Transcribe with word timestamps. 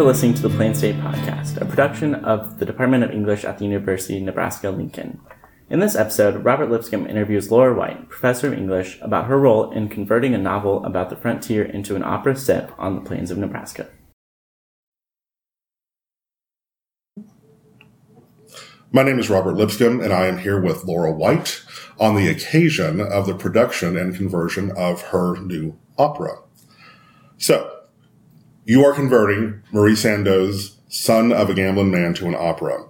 For 0.00 0.06
listening 0.06 0.32
to 0.32 0.40
the 0.48 0.56
Plain 0.56 0.74
State 0.74 0.96
Podcast, 0.96 1.60
a 1.60 1.66
production 1.66 2.14
of 2.14 2.58
the 2.58 2.64
Department 2.64 3.04
of 3.04 3.10
English 3.10 3.44
at 3.44 3.58
the 3.58 3.66
University 3.66 4.16
of 4.16 4.22
Nebraska 4.22 4.70
Lincoln. 4.70 5.20
In 5.68 5.80
this 5.80 5.94
episode, 5.94 6.42
Robert 6.42 6.70
Lipscomb 6.70 7.06
interviews 7.06 7.50
Laura 7.50 7.74
White, 7.74 8.08
professor 8.08 8.46
of 8.46 8.54
English, 8.54 8.98
about 9.02 9.26
her 9.26 9.38
role 9.38 9.70
in 9.70 9.90
converting 9.90 10.32
a 10.32 10.38
novel 10.38 10.82
about 10.86 11.10
the 11.10 11.16
frontier 11.16 11.62
into 11.62 11.96
an 11.96 12.02
opera 12.02 12.34
set 12.34 12.70
on 12.78 12.94
the 12.94 13.02
plains 13.02 13.30
of 13.30 13.36
Nebraska. 13.36 13.88
My 18.90 19.02
name 19.02 19.18
is 19.18 19.28
Robert 19.28 19.56
Lipscomb, 19.56 20.00
and 20.00 20.14
I 20.14 20.28
am 20.28 20.38
here 20.38 20.58
with 20.58 20.84
Laura 20.84 21.12
White 21.12 21.62
on 21.98 22.14
the 22.14 22.30
occasion 22.30 23.02
of 23.02 23.26
the 23.26 23.34
production 23.34 23.98
and 23.98 24.16
conversion 24.16 24.70
of 24.70 25.02
her 25.08 25.36
new 25.36 25.78
opera. 25.98 26.38
So, 27.36 27.79
you 28.70 28.84
are 28.84 28.92
converting 28.92 29.60
Mari 29.72 29.96
Sandoz's 29.96 30.78
Son 30.86 31.32
of 31.32 31.50
a 31.50 31.54
Gambling 31.54 31.90
Man 31.90 32.14
to 32.14 32.28
an 32.28 32.36
opera. 32.36 32.86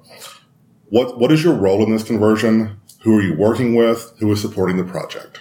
What, 0.90 1.18
what 1.18 1.32
is 1.32 1.42
your 1.42 1.54
role 1.54 1.82
in 1.82 1.90
this 1.90 2.02
conversion? 2.02 2.78
Who 3.00 3.16
are 3.16 3.22
you 3.22 3.34
working 3.34 3.74
with? 3.74 4.12
Who 4.18 4.30
is 4.30 4.42
supporting 4.42 4.76
the 4.76 4.84
project? 4.84 5.40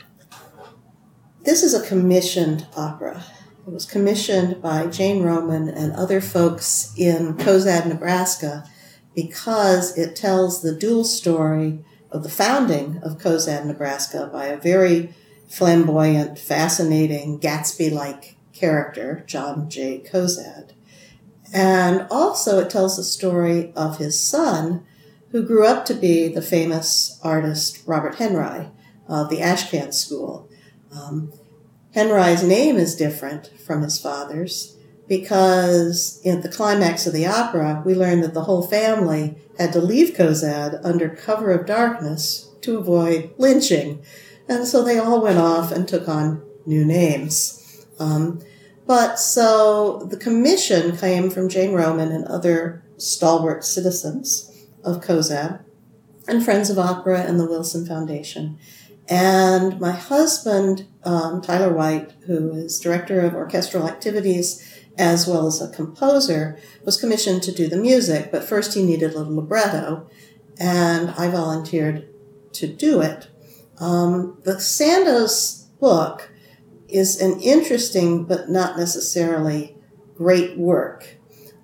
This 1.44 1.62
is 1.62 1.73
a 1.73 1.86
commissioned 1.86 2.66
opera. 2.78 3.22
It 3.68 3.73
was 3.73 3.86
commissioned 3.86 4.62
by 4.62 4.88
Jane 4.88 5.23
Roman 5.23 5.68
and 5.68 5.92
other 5.92 6.22
folks 6.22 6.94
in 6.96 7.34
Cozad, 7.34 7.86
Nebraska, 7.86 8.64
because 9.14 9.98
it 9.98 10.16
tells 10.16 10.62
the 10.62 10.74
dual 10.74 11.03
story 11.03 11.84
of 12.12 12.24
the 12.24 12.30
founding 12.30 13.00
of 13.03 13.18
Cozad, 13.18 13.66
Nebraska 13.66 14.30
by 14.31 14.46
a 14.46 14.58
very 14.58 15.14
flamboyant, 15.50 16.40
fascinating, 16.40 17.42
Gatsby 17.42 17.92
like 17.92 18.38
character, 18.60 19.24
John 19.28 19.70
J. 19.70 20.00
Cozad. 20.00 20.72
And 21.54 22.06
also, 22.12 22.60
it 22.60 22.70
tells 22.70 22.98
the 22.98 23.04
story 23.04 23.72
of 23.76 23.98
his 23.98 24.20
son, 24.20 24.86
who 25.32 25.46
grew 25.46 25.66
up 25.66 25.86
to 25.86 25.94
be 25.94 26.28
the 26.28 26.42
famous 26.42 27.20
artist 27.24 27.84
Robert 27.86 28.16
Henri 28.16 28.70
of 29.08 29.30
the 29.30 29.40
Ashcan 29.40 29.94
School. 29.94 30.50
Um, 30.92 31.32
Henri's 31.94 32.44
name 32.44 32.78
is 32.78 32.96
different 32.96 33.48
from 33.60 33.82
his 33.82 34.00
father's 34.00 34.76
because 35.08 36.22
in 36.24 36.42
the 36.42 36.50
climax 36.50 37.08
of 37.08 37.14
the 37.14 37.26
opera, 37.26 37.82
we 37.84 37.96
learn 37.96 38.22
that 38.22 38.36
the 38.36 38.44
whole 38.44 38.62
family 38.62 39.36
had 39.58 39.74
to 39.74 39.82
leave 39.82 40.16
Cozad 40.16 40.80
under 40.84 41.10
cover 41.10 41.52
of 41.52 41.66
darkness 41.66 42.50
to 42.62 42.78
avoid 42.78 43.32
lynching. 43.38 44.04
And 44.48 44.68
so 44.68 44.84
they 44.84 45.00
all 45.00 45.22
went 45.22 45.40
off 45.40 45.72
and 45.72 45.88
took 45.88 46.08
on 46.08 46.44
new 46.66 46.86
names. 46.86 47.86
Um, 48.00 48.40
but 48.90 49.20
so 49.20 50.00
the 50.09 50.18
commission 50.18 50.98
came 50.98 51.30
from 51.30 51.48
Jane 51.48 51.73
Roman 51.73 52.12
and 52.12 52.26
other 52.26 52.84
stalwart 52.98 53.64
citizens 53.64 54.66
of 54.84 55.04
Cozad 55.04 55.59
and 56.28 56.44
Friends 56.44 56.72
of 56.72 56.80
Opera 56.80 57.20
and 57.22 57.40
the 57.40 57.46
Wilson 57.46 57.86
Foundation. 57.86 58.58
And 59.08 59.80
my 59.80 59.92
husband, 59.92 60.88
um, 61.04 61.40
Tyler 61.40 61.72
White, 61.72 62.14
who 62.26 62.52
is 62.54 62.80
director 62.80 63.20
of 63.20 63.36
orchestral 63.36 63.88
activities 63.88 64.68
as 64.97 65.28
well 65.28 65.46
as 65.46 65.62
a 65.62 65.69
composer, 65.69 66.58
was 66.84 67.00
commissioned 67.00 67.44
to 67.44 67.52
do 67.52 67.68
the 67.68 67.78
music. 67.78 68.31
But 68.31 68.44
first 68.44 68.74
he 68.74 68.81
needed 68.81 69.13
a 69.13 69.22
libretto, 69.22 70.09
and 70.59 71.12
I 71.12 71.30
volunteered 71.30 72.08
to 72.53 72.66
do 72.66 73.02
it. 73.02 73.28
Um, 73.80 74.40
the 74.46 74.59
Sandoz's 74.59 75.68
book 75.80 76.28
is 76.89 77.22
an 77.22 77.39
interesting 77.39 78.25
but 78.25 78.50
not 78.50 78.77
necessarily 78.77 79.75
great 80.16 80.57
work. 80.57 81.17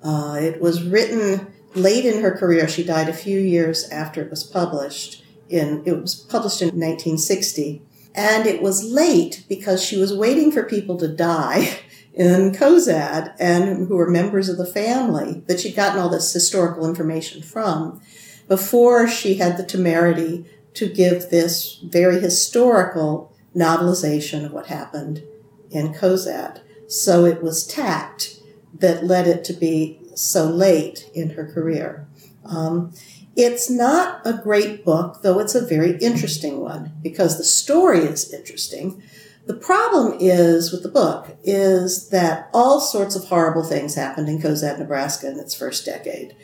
Uh, 0.04 0.38
it 0.40 0.62
was 0.62 0.84
written 0.84 1.54
late 1.74 2.06
in 2.06 2.22
her 2.22 2.32
career. 2.32 2.68
She 2.68 2.84
died 2.84 3.10
a 3.10 3.14
few 3.14 3.40
years 3.40 3.90
after 3.90 4.22
it 4.22 4.30
was 4.30 4.44
published. 4.44 5.24
In 5.48 5.84
it 5.86 6.02
was 6.02 6.16
published 6.16 6.62
in 6.62 6.70
1960, 6.70 7.84
and 8.16 8.48
it 8.48 8.64
was 8.64 8.84
late 8.84 9.46
because 9.48 9.84
she 9.84 9.98
was 9.98 10.12
waiting 10.12 10.52
for 10.52 10.64
people 10.64 10.98
to 10.98 11.08
die 11.08 11.80
in 12.16 12.52
Cozad 12.52 13.36
and 13.40 13.88
who 13.88 13.96
were 13.96 14.10
members 14.10 14.50
of 14.50 14.58
the 14.58 14.66
family 14.66 15.44
that 15.46 15.60
she'd 15.60 15.76
gotten 15.76 16.00
all 16.00 16.10
this 16.10 16.34
historical 16.34 16.88
information 16.88 17.44
from 17.44 18.02
before 18.48 19.08
she 19.08 19.36
had 19.36 19.58
the 19.58 19.64
temerity 19.64 20.46
to 20.74 20.90
give 20.90 21.30
this 21.30 21.80
very 21.84 22.20
historical 22.20 23.35
novelization 23.56 24.46
of 24.46 24.52
what 24.52 24.68
happened 24.68 25.24
in 25.72 25.94
Cozad. 25.94 26.62
So 26.88 27.26
it 27.26 27.42
was 27.42 27.66
tact 27.66 28.40
that 28.74 29.06
led 29.06 29.28
it 29.28 29.44
to 29.46 29.54
be 29.54 30.00
so 30.16 30.46
late 30.46 31.10
in 31.14 31.32
her 31.32 31.46
career. 31.46 32.08
Um, 32.44 32.94
it's 33.36 33.70
not 33.70 34.22
a 34.26 34.34
great 34.34 34.86
book, 34.86 35.22
though 35.22 35.40
it's 35.40 35.56
a 35.56 35.66
very 35.66 35.98
interesting 35.98 36.62
one 36.62 36.94
because 37.02 37.38
the 37.38 37.44
story 37.44 38.00
is 38.00 38.34
interesting. 38.34 39.02
The 39.46 39.56
problem 39.56 40.18
is 40.20 40.72
with 40.72 40.84
the 40.84 40.90
book 40.90 41.38
is 41.44 42.10
that 42.10 42.50
all 42.54 42.80
sorts 42.80 43.16
of 43.16 43.26
horrible 43.26 43.64
things 43.64 43.96
happened 43.96 44.30
in 44.30 44.40
Cozad, 44.40 44.80
Nebraska 44.80 45.30
in 45.30 45.40
its 45.40 45.54
first 45.54 45.86
decade. 45.86 46.36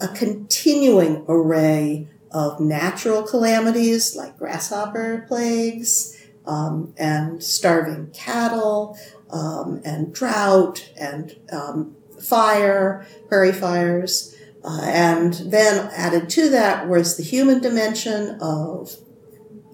A 0.00 0.08
continuing 0.08 1.24
array 1.28 2.08
of 2.32 2.60
natural 2.60 3.22
calamities 3.22 4.16
like 4.16 4.38
grasshopper 4.38 5.24
plagues 5.28 6.16
um, 6.46 6.94
and 6.96 7.42
starving 7.42 8.10
cattle 8.12 8.98
um, 9.30 9.80
and 9.84 10.14
drought 10.14 10.90
and 10.98 11.36
um, 11.52 11.96
fire, 12.20 13.06
prairie 13.28 13.52
fires. 13.52 14.36
Uh, 14.64 14.80
and 14.84 15.34
then 15.46 15.90
added 15.92 16.28
to 16.30 16.48
that 16.48 16.88
was 16.88 17.16
the 17.16 17.22
human 17.22 17.60
dimension 17.60 18.38
of 18.40 18.96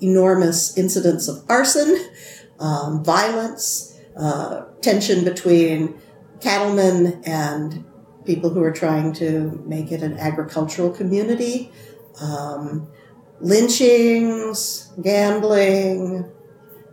enormous 0.01 0.77
incidents 0.79 1.29
of 1.29 1.45
arson, 1.49 1.99
um, 2.59 3.05
violence, 3.05 3.99
uh, 4.17 4.65
tension 4.81 5.25
between 5.25 6.01
cattlemen 6.41 7.23
and 7.25 7.85
people 8.25 8.51
who 8.51 8.63
are 8.63 8.73
trying 8.73 9.13
to 9.13 9.63
make 9.67 9.93
it 9.93 10.03
an 10.03 10.17
agricultural 10.19 10.91
community, 10.91 11.71
um, 12.21 12.89
lynchings, 13.41 14.93
gambling. 15.03 16.31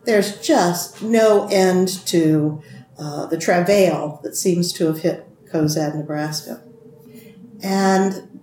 There's 0.06 0.40
just 0.40 1.02
no 1.02 1.48
end 1.48 1.88
to 2.08 2.62
uh, 2.98 3.26
the 3.26 3.38
travail 3.38 4.20
that 4.24 4.36
seems 4.36 4.72
to 4.74 4.88
have 4.88 5.00
hit 5.00 5.28
Cozad, 5.52 5.96
Nebraska. 5.96 6.64
And 7.62 8.42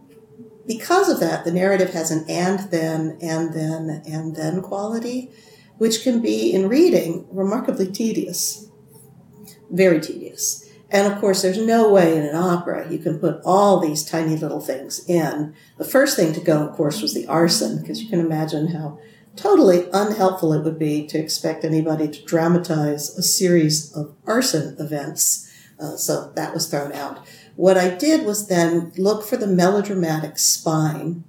because 0.66 1.08
of 1.08 1.20
that, 1.20 1.44
the 1.44 1.52
narrative 1.52 1.90
has 1.90 2.10
an 2.10 2.24
and 2.28 2.70
then, 2.70 3.18
and 3.20 3.52
then, 3.52 4.02
and 4.06 4.36
then 4.36 4.62
quality, 4.62 5.30
which 5.78 6.02
can 6.02 6.20
be 6.20 6.52
in 6.52 6.68
reading 6.68 7.26
remarkably 7.30 7.90
tedious, 7.90 8.68
very 9.70 10.00
tedious. 10.00 10.61
And 10.92 11.10
of 11.10 11.18
course, 11.18 11.40
there's 11.40 11.58
no 11.58 11.90
way 11.90 12.16
in 12.16 12.22
an 12.22 12.36
opera 12.36 12.86
you 12.92 12.98
can 12.98 13.18
put 13.18 13.40
all 13.46 13.80
these 13.80 14.04
tiny 14.04 14.36
little 14.36 14.60
things 14.60 15.08
in. 15.08 15.54
The 15.78 15.86
first 15.86 16.16
thing 16.16 16.34
to 16.34 16.40
go, 16.40 16.68
of 16.68 16.76
course, 16.76 17.00
was 17.00 17.14
the 17.14 17.26
arson, 17.26 17.80
because 17.80 18.02
you 18.02 18.10
can 18.10 18.20
imagine 18.20 18.68
how 18.68 18.98
totally 19.34 19.88
unhelpful 19.94 20.52
it 20.52 20.62
would 20.64 20.78
be 20.78 21.06
to 21.06 21.18
expect 21.18 21.64
anybody 21.64 22.08
to 22.08 22.24
dramatize 22.26 23.16
a 23.16 23.22
series 23.22 23.90
of 23.96 24.14
arson 24.26 24.76
events. 24.78 25.50
Uh, 25.80 25.96
so 25.96 26.30
that 26.36 26.52
was 26.52 26.66
thrown 26.66 26.92
out. 26.92 27.26
What 27.56 27.78
I 27.78 27.88
did 27.88 28.26
was 28.26 28.48
then 28.48 28.92
look 28.98 29.24
for 29.24 29.38
the 29.38 29.46
melodramatic 29.46 30.38
spine 30.38 31.24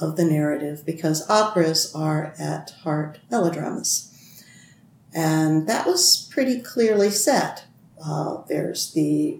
of 0.00 0.16
the 0.16 0.24
narrative 0.24 0.84
because 0.84 1.30
operas 1.30 1.94
are 1.94 2.34
at 2.36 2.70
heart 2.82 3.20
melodramas. 3.30 4.10
And 5.14 5.68
that 5.68 5.86
was 5.86 6.28
pretty 6.32 6.60
clearly 6.60 7.10
set. 7.10 7.64
Uh, 8.02 8.42
there's 8.48 8.92
the 8.92 9.38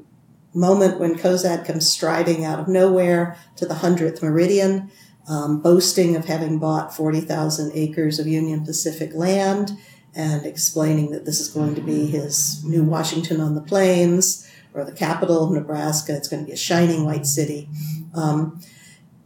moment 0.54 1.00
when 1.00 1.16
Cozad 1.16 1.66
comes 1.66 1.90
striding 1.90 2.44
out 2.44 2.60
of 2.60 2.68
nowhere 2.68 3.36
to 3.56 3.66
the 3.66 3.74
100th 3.74 4.22
meridian, 4.22 4.90
um, 5.28 5.60
boasting 5.60 6.16
of 6.16 6.26
having 6.26 6.58
bought 6.58 6.94
40,000 6.94 7.72
acres 7.74 8.18
of 8.18 8.26
Union 8.26 8.64
Pacific 8.64 9.12
land 9.14 9.72
and 10.14 10.46
explaining 10.46 11.10
that 11.10 11.24
this 11.24 11.40
is 11.40 11.48
going 11.48 11.74
to 11.74 11.80
be 11.80 12.06
his 12.06 12.62
new 12.64 12.84
Washington 12.84 13.40
on 13.40 13.54
the 13.54 13.60
plains 13.60 14.48
or 14.72 14.84
the 14.84 14.92
capital 14.92 15.44
of 15.44 15.50
Nebraska. 15.50 16.14
It's 16.14 16.28
going 16.28 16.42
to 16.42 16.46
be 16.46 16.52
a 16.52 16.56
shining 16.56 17.04
white 17.04 17.26
city, 17.26 17.68
um, 18.14 18.60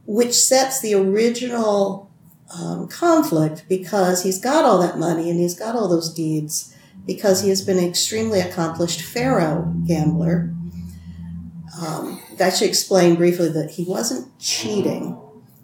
which 0.07 0.33
sets 0.33 0.81
the 0.81 0.95
original 0.95 2.11
um, 2.57 2.89
conflict 2.89 3.67
because 3.69 4.23
he's 4.23 4.41
got 4.41 4.65
all 4.65 4.79
that 4.79 4.99
money 4.99 5.29
and 5.29 5.39
he's 5.39 5.59
got 5.59 5.75
all 5.75 5.89
those 5.89 6.13
deeds 6.13 6.75
because 7.07 7.43
he 7.43 7.49
has 7.49 7.63
been 7.63 7.79
an 7.79 7.85
extremely 7.85 8.41
accomplished 8.41 9.03
faro 9.03 9.73
gambler. 9.87 10.55
Um, 11.81 12.21
I 12.41 12.51
should 12.51 12.69
explain 12.69 13.17
briefly 13.17 13.49
that 13.49 13.73
he 13.73 13.85
wasn't 13.85 14.39
cheating. 14.39 15.19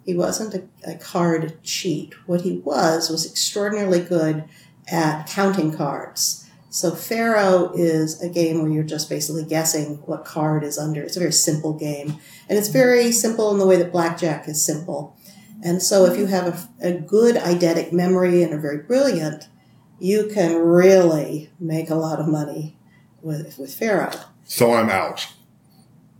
He 0.05 0.15
wasn't 0.15 0.53
a, 0.53 0.91
a 0.91 0.95
card 0.95 1.61
cheat. 1.63 2.13
What 2.27 2.41
he 2.41 2.59
was 2.59 3.09
was 3.09 3.25
extraordinarily 3.29 4.01
good 4.01 4.45
at 4.87 5.27
counting 5.27 5.75
cards. 5.75 6.45
So 6.69 6.91
Faro 6.91 7.71
is 7.73 8.21
a 8.21 8.27
game 8.27 8.61
where 8.61 8.69
you're 8.69 8.83
just 8.83 9.09
basically 9.09 9.45
guessing 9.45 9.95
what 10.05 10.25
card 10.25 10.61
is 10.61 10.77
under. 10.77 11.01
It's 11.01 11.15
a 11.15 11.21
very 11.21 11.31
simple 11.31 11.71
game. 11.71 12.17
And 12.49 12.57
it's 12.57 12.67
very 12.67 13.13
simple 13.13 13.49
in 13.51 13.59
the 13.59 13.65
way 13.65 13.77
that 13.77 13.93
blackjack 13.93 14.49
is 14.49 14.63
simple. 14.63 15.15
And 15.63 15.81
so 15.81 16.05
if 16.05 16.19
you 16.19 16.25
have 16.25 16.69
a, 16.81 16.89
a 16.89 16.91
good 16.91 17.37
eidetic 17.37 17.93
memory 17.93 18.43
and 18.43 18.53
are 18.53 18.59
very 18.59 18.79
brilliant, 18.79 19.47
you 19.99 20.29
can 20.33 20.55
really 20.57 21.49
make 21.59 21.89
a 21.89 21.95
lot 21.95 22.19
of 22.19 22.27
money 22.27 22.77
with, 23.21 23.57
with 23.57 23.73
Faro. 23.73 24.11
So 24.43 24.73
I'm 24.73 24.89
out. 24.89 25.27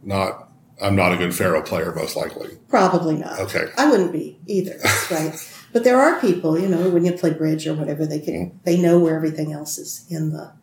Not, 0.03 0.49
I'm 0.81 0.95
not 0.95 1.13
a 1.13 1.17
good 1.17 1.33
Faro 1.33 1.61
player, 1.61 1.93
most 1.93 2.15
likely. 2.15 2.57
Probably 2.67 3.17
not. 3.17 3.39
Okay. 3.39 3.67
I 3.77 3.89
wouldn't 3.89 4.11
be 4.11 4.39
either, 4.47 4.79
right? 5.11 5.35
But 5.73 5.83
there 5.83 5.99
are 5.99 6.19
people, 6.21 6.57
you 6.57 6.69
know, 6.69 6.89
when 6.89 7.03
you 7.03 7.11
play 7.11 7.31
bridge 7.31 7.67
or 7.67 7.73
whatever, 7.73 8.05
they 8.05 8.19
can 8.19 8.33
mm-hmm. 8.33 8.57
they 8.63 8.79
know 8.79 8.97
where 8.97 9.15
everything 9.15 9.51
else 9.51 9.77
is 9.77 10.05
in 10.09 10.31
the 10.31 10.53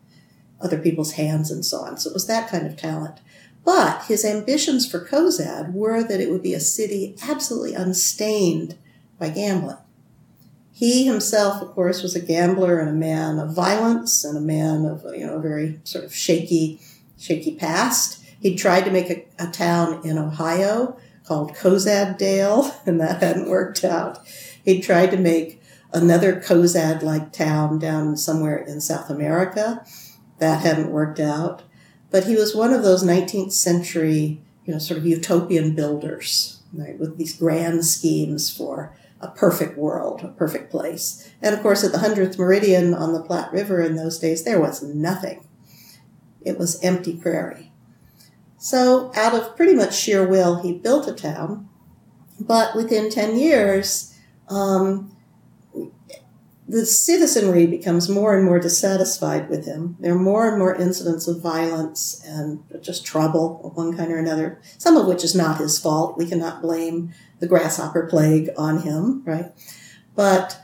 other 0.59 0.79
people's 0.79 1.13
hands 1.13 1.51
and 1.51 1.63
so 1.63 1.81
on. 1.81 1.97
So 1.97 2.09
it 2.09 2.13
was 2.13 2.25
that 2.27 2.49
kind 2.49 2.65
of 2.65 2.77
talent. 2.77 3.19
But 3.65 4.05
his 4.05 4.25
ambitions 4.25 4.89
for 4.89 5.05
Cozad 5.05 5.71
were 5.71 6.03
that 6.03 6.19
it 6.19 6.31
would 6.31 6.41
be 6.41 6.53
a 6.53 6.59
city 6.59 7.15
absolutely 7.23 7.75
unstained 7.75 8.77
by 9.19 9.29
gambling. 9.29 9.77
He 10.75 11.05
himself, 11.05 11.61
of 11.61 11.69
course, 11.75 12.01
was 12.01 12.15
a 12.15 12.19
gambler 12.19 12.79
and 12.79 12.89
a 12.89 12.93
man 12.93 13.37
of 13.37 13.53
violence 13.53 14.25
and 14.25 14.35
a 14.35 14.41
man 14.41 14.85
of 14.85 15.05
you 15.15 15.25
know 15.25 15.35
a 15.35 15.41
very 15.41 15.79
sort 15.83 16.03
of 16.03 16.13
shaky, 16.13 16.81
shaky 17.17 17.55
past. 17.55 18.25
He 18.41 18.55
tried 18.55 18.83
to 18.85 18.91
make 18.91 19.09
a, 19.09 19.25
a 19.37 19.51
town 19.51 20.01
in 20.03 20.17
Ohio 20.17 20.97
called 21.25 21.53
Cozaddale, 21.53 22.73
and 22.87 22.99
that 22.99 23.21
hadn't 23.21 23.49
worked 23.49 23.83
out. 23.83 24.19
He 24.65 24.81
tried 24.81 25.11
to 25.11 25.17
make 25.17 25.61
another 25.93 26.41
Cozad 26.41 27.03
like 27.03 27.31
town 27.31 27.77
down 27.77 28.17
somewhere 28.17 28.57
in 28.57 28.81
South 28.81 29.11
America. 29.11 29.85
That 30.39 30.61
hadn't 30.61 30.91
worked 30.91 31.19
out. 31.19 31.61
But 32.09 32.25
he 32.25 32.35
was 32.35 32.55
one 32.55 32.73
of 32.73 32.81
those 32.81 33.03
19th 33.03 33.51
century, 33.51 34.41
you 34.65 34.73
know, 34.73 34.79
sort 34.79 34.97
of 34.97 35.05
utopian 35.05 35.75
builders, 35.75 36.61
right, 36.73 36.97
with 36.97 37.17
these 37.17 37.37
grand 37.37 37.85
schemes 37.85 38.55
for 38.55 38.95
a 39.23 39.31
perfect 39.31 39.77
world, 39.77 40.21
a 40.23 40.27
perfect 40.29 40.69
place. 40.69 41.31
And 41.41 41.55
of 41.55 41.61
course, 41.61 41.83
at 41.83 41.91
the 41.91 41.99
100th 41.99 42.37
meridian 42.37 42.93
on 42.93 43.13
the 43.13 43.21
Platte 43.21 43.53
River 43.53 43.81
in 43.81 43.95
those 43.95 44.19
days, 44.19 44.43
there 44.43 44.59
was 44.59 44.83
nothing. 44.83 45.47
It 46.41 46.59
was 46.59 46.83
empty 46.83 47.15
prairie. 47.15 47.71
So, 48.57 49.11
out 49.15 49.33
of 49.33 49.55
pretty 49.55 49.73
much 49.73 49.95
sheer 49.95 50.25
will, 50.27 50.61
he 50.61 50.73
built 50.73 51.07
a 51.07 51.13
town. 51.13 51.69
But 52.39 52.75
within 52.75 53.09
10 53.09 53.37
years, 53.37 54.17
um, 54.49 55.15
the 56.67 56.85
citizenry 56.85 57.67
becomes 57.67 58.09
more 58.09 58.35
and 58.35 58.45
more 58.45 58.59
dissatisfied 58.59 59.49
with 59.49 59.65
him. 59.65 59.97
There 59.99 60.13
are 60.13 60.19
more 60.19 60.47
and 60.47 60.57
more 60.57 60.73
incidents 60.75 61.27
of 61.27 61.41
violence 61.41 62.23
and 62.25 62.63
just 62.81 63.05
trouble 63.05 63.61
of 63.63 63.75
one 63.75 63.95
kind 63.97 64.11
or 64.11 64.17
another, 64.17 64.61
some 64.77 64.95
of 64.95 65.05
which 65.05 65.23
is 65.23 65.35
not 65.35 65.57
his 65.57 65.77
fault. 65.77 66.17
We 66.17 66.25
cannot 66.25 66.61
blame 66.61 67.13
the 67.43 67.49
grasshopper 67.49 68.07
plague 68.07 68.49
on 68.57 68.83
him, 68.83 69.21
right? 69.25 69.51
But 70.15 70.57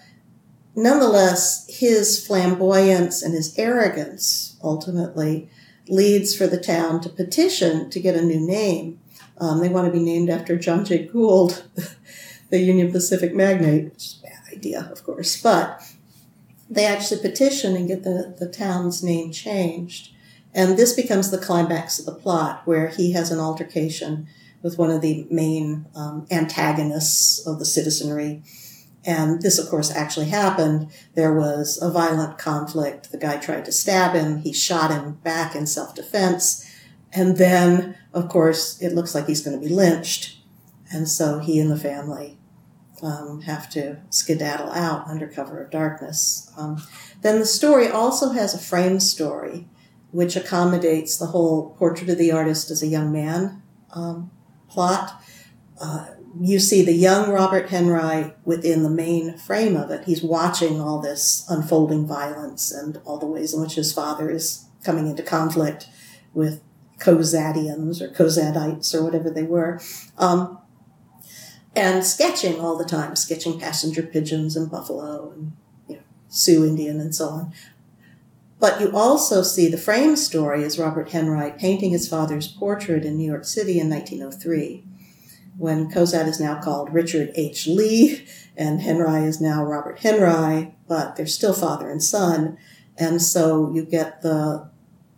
nonetheless, 0.77 1.65
his 1.67 2.25
flamboyance 2.25 3.21
and 3.21 3.33
his 3.33 3.53
arrogance 3.59 4.55
ultimately 4.63 5.49
leads 5.89 6.33
for 6.33 6.47
the 6.47 6.57
town 6.57 7.01
to 7.01 7.09
petition 7.09 7.89
to 7.89 7.99
get 7.99 8.15
a 8.15 8.21
new 8.21 8.39
name. 8.39 8.97
Um, 9.39 9.59
they 9.59 9.67
want 9.67 9.87
to 9.87 9.91
be 9.91 9.99
named 9.99 10.29
after 10.29 10.57
John 10.57 10.85
Jay 10.85 11.05
Gould, 11.05 11.65
the 12.49 12.59
Union 12.59 12.93
Pacific 12.93 13.35
magnate, 13.35 13.91
which 13.91 14.05
is 14.05 14.23
a 14.23 14.27
bad 14.27 14.57
idea, 14.57 14.89
of 14.89 15.03
course, 15.03 15.41
but 15.41 15.83
they 16.69 16.85
actually 16.85 17.19
petition 17.19 17.75
and 17.75 17.89
get 17.89 18.03
the, 18.05 18.33
the 18.39 18.47
town's 18.47 19.03
name 19.03 19.33
changed. 19.33 20.13
And 20.53 20.77
this 20.77 20.93
becomes 20.93 21.29
the 21.29 21.39
climax 21.39 21.99
of 21.99 22.05
the 22.05 22.15
plot, 22.15 22.61
where 22.63 22.87
he 22.87 23.11
has 23.11 23.31
an 23.31 23.39
altercation 23.39 24.29
with 24.61 24.77
one 24.77 24.91
of 24.91 25.01
the 25.01 25.27
main 25.29 25.85
um, 25.95 26.25
antagonists 26.31 27.45
of 27.47 27.59
the 27.59 27.65
citizenry. 27.65 28.43
And 29.05 29.41
this, 29.41 29.57
of 29.57 29.69
course, 29.69 29.91
actually 29.91 30.27
happened. 30.27 30.91
There 31.15 31.33
was 31.33 31.79
a 31.81 31.89
violent 31.89 32.37
conflict. 32.37 33.11
The 33.11 33.17
guy 33.17 33.37
tried 33.37 33.65
to 33.65 33.71
stab 33.71 34.13
him. 34.13 34.39
He 34.39 34.51
shot 34.51 34.91
him 34.91 35.13
back 35.23 35.55
in 35.55 35.65
self 35.67 35.95
defense. 35.95 36.65
And 37.13 37.37
then, 37.37 37.97
of 38.13 38.29
course, 38.29 38.81
it 38.81 38.93
looks 38.93 39.15
like 39.15 39.27
he's 39.27 39.41
going 39.41 39.59
to 39.59 39.65
be 39.65 39.73
lynched. 39.73 40.39
And 40.91 41.07
so 41.07 41.39
he 41.39 41.59
and 41.59 41.71
the 41.71 41.77
family 41.77 42.39
um, 43.01 43.41
have 43.41 43.69
to 43.71 43.97
skedaddle 44.09 44.71
out 44.71 45.07
under 45.07 45.27
cover 45.27 45.63
of 45.63 45.71
darkness. 45.71 46.51
Um, 46.57 46.83
then 47.21 47.39
the 47.39 47.45
story 47.45 47.87
also 47.87 48.31
has 48.31 48.53
a 48.53 48.59
frame 48.59 48.99
story, 48.99 49.67
which 50.11 50.35
accommodates 50.35 51.17
the 51.17 51.27
whole 51.27 51.75
portrait 51.77 52.09
of 52.09 52.17
the 52.17 52.31
artist 52.31 52.69
as 52.69 52.83
a 52.83 52.87
young 52.87 53.11
man 53.11 53.61
um, 53.91 54.31
plot. 54.69 55.21
Uh, 55.81 56.07
you 56.39 56.59
see 56.59 56.83
the 56.83 56.93
young 56.93 57.31
Robert 57.31 57.69
Henry 57.69 58.33
within 58.45 58.83
the 58.83 58.89
main 58.89 59.37
frame 59.37 59.75
of 59.75 59.89
it. 59.89 60.05
He's 60.05 60.21
watching 60.23 60.79
all 60.79 61.01
this 61.01 61.45
unfolding 61.49 62.05
violence 62.05 62.71
and 62.71 62.99
all 63.03 63.17
the 63.17 63.25
ways 63.25 63.53
in 63.53 63.61
which 63.61 63.75
his 63.75 63.91
father 63.91 64.29
is 64.29 64.65
coming 64.83 65.07
into 65.07 65.23
conflict 65.23 65.87
with 66.33 66.61
Cozadians 66.99 68.01
or 68.01 68.09
Cozadites 68.09 68.93
or 68.93 69.03
whatever 69.03 69.29
they 69.29 69.43
were. 69.43 69.81
Um, 70.17 70.59
and 71.75 72.05
sketching 72.05 72.59
all 72.59 72.77
the 72.77 72.85
time, 72.85 73.15
sketching 73.15 73.59
passenger 73.59 74.03
pigeons 74.03 74.55
and 74.55 74.69
buffalo 74.69 75.31
and 75.31 75.53
you 75.87 75.95
know, 75.95 76.01
Sioux 76.27 76.65
Indian 76.65 76.99
and 76.99 77.15
so 77.15 77.29
on. 77.29 77.53
But 78.59 78.81
you 78.81 78.91
also 78.91 79.41
see 79.41 79.69
the 79.69 79.77
frame 79.77 80.15
story 80.15 80.63
as 80.63 80.77
Robert 80.77 81.09
Henri 81.13 81.51
painting 81.57 81.91
his 81.91 82.09
father's 82.09 82.47
portrait 82.47 83.05
in 83.05 83.17
New 83.17 83.29
York 83.29 83.45
City 83.45 83.79
in 83.79 83.89
1903, 83.89 84.83
when 85.57 85.89
Cozad 85.89 86.27
is 86.27 86.39
now 86.39 86.61
called 86.61 86.93
Richard 86.93 87.31
H. 87.35 87.67
Lee 87.67 88.25
and 88.57 88.81
Henri 88.81 89.23
is 89.23 89.39
now 89.39 89.63
Robert 89.63 89.99
Henri, 89.99 90.75
but 90.87 91.15
they're 91.15 91.25
still 91.25 91.53
father 91.53 91.89
and 91.89 92.03
son. 92.03 92.57
And 92.97 93.21
so 93.21 93.71
you 93.73 93.85
get 93.85 94.21
the 94.21 94.69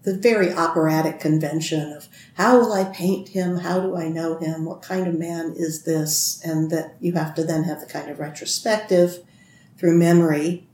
the 0.04 0.18
very 0.18 0.52
operatic 0.52 1.20
convention 1.20 1.94
of 1.94 2.10
how 2.34 2.58
will 2.58 2.74
I 2.74 2.86
paint 2.86 3.30
him? 3.30 3.58
How 3.58 3.80
do 3.80 3.96
I 3.96 4.08
know 4.08 4.40
him? 4.40 4.66
What 4.66 4.82
kind 4.82 5.06
of 5.06 5.18
man 5.18 5.54
is 5.56 5.84
this? 5.84 6.42
And 6.44 6.72
that 6.72 6.96
you 7.00 7.14
have 7.14 7.36
to 7.36 7.44
then 7.44 7.66
have 7.66 7.80
the 7.80 7.86
kind 7.86 8.10
of 8.10 8.20
retrospective 8.20 9.20
through 9.78 10.00
memory 10.00 10.68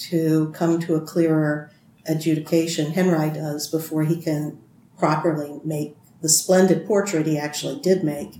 to 0.00 0.52
come 0.52 0.80
to 0.80 0.94
a 0.94 1.00
clearer 1.00 1.70
adjudication. 2.06 2.92
Henri 2.92 3.30
does 3.30 3.68
before 3.68 4.04
he 4.04 4.20
can 4.20 4.58
properly 4.98 5.60
make 5.64 5.96
the 6.20 6.28
splendid 6.28 6.86
portrait 6.86 7.26
he 7.26 7.38
actually 7.38 7.80
did 7.80 8.04
make. 8.04 8.34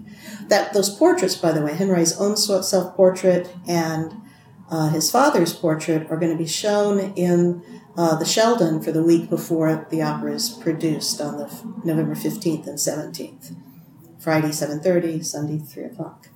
That 0.48 0.72
those 0.74 0.90
portraits, 0.90 1.36
by 1.36 1.52
the 1.52 1.62
way, 1.62 1.74
Henri's 1.74 2.18
own 2.18 2.36
self 2.36 2.94
portrait 2.94 3.54
and 3.66 4.12
uh, 4.70 4.90
his 4.90 5.10
father's 5.10 5.52
portrait 5.52 6.10
are 6.10 6.16
going 6.16 6.32
to 6.32 6.38
be 6.38 6.46
shown 6.48 7.12
in 7.14 7.62
uh, 7.96 8.16
the 8.16 8.24
Sheldon 8.24 8.80
for 8.82 8.92
the 8.92 9.02
week 9.02 9.28
before 9.28 9.86
the 9.90 10.02
opera 10.02 10.32
is 10.32 10.48
produced 10.48 11.20
on 11.20 11.38
the 11.38 11.44
f- 11.44 11.64
November 11.84 12.14
15th 12.14 12.66
and 12.66 12.78
17th. 12.78 13.56
Friday 14.20 14.48
7.30, 14.48 15.24
Sunday 15.24 15.58
3 15.58 15.84
o'clock. 15.84 16.28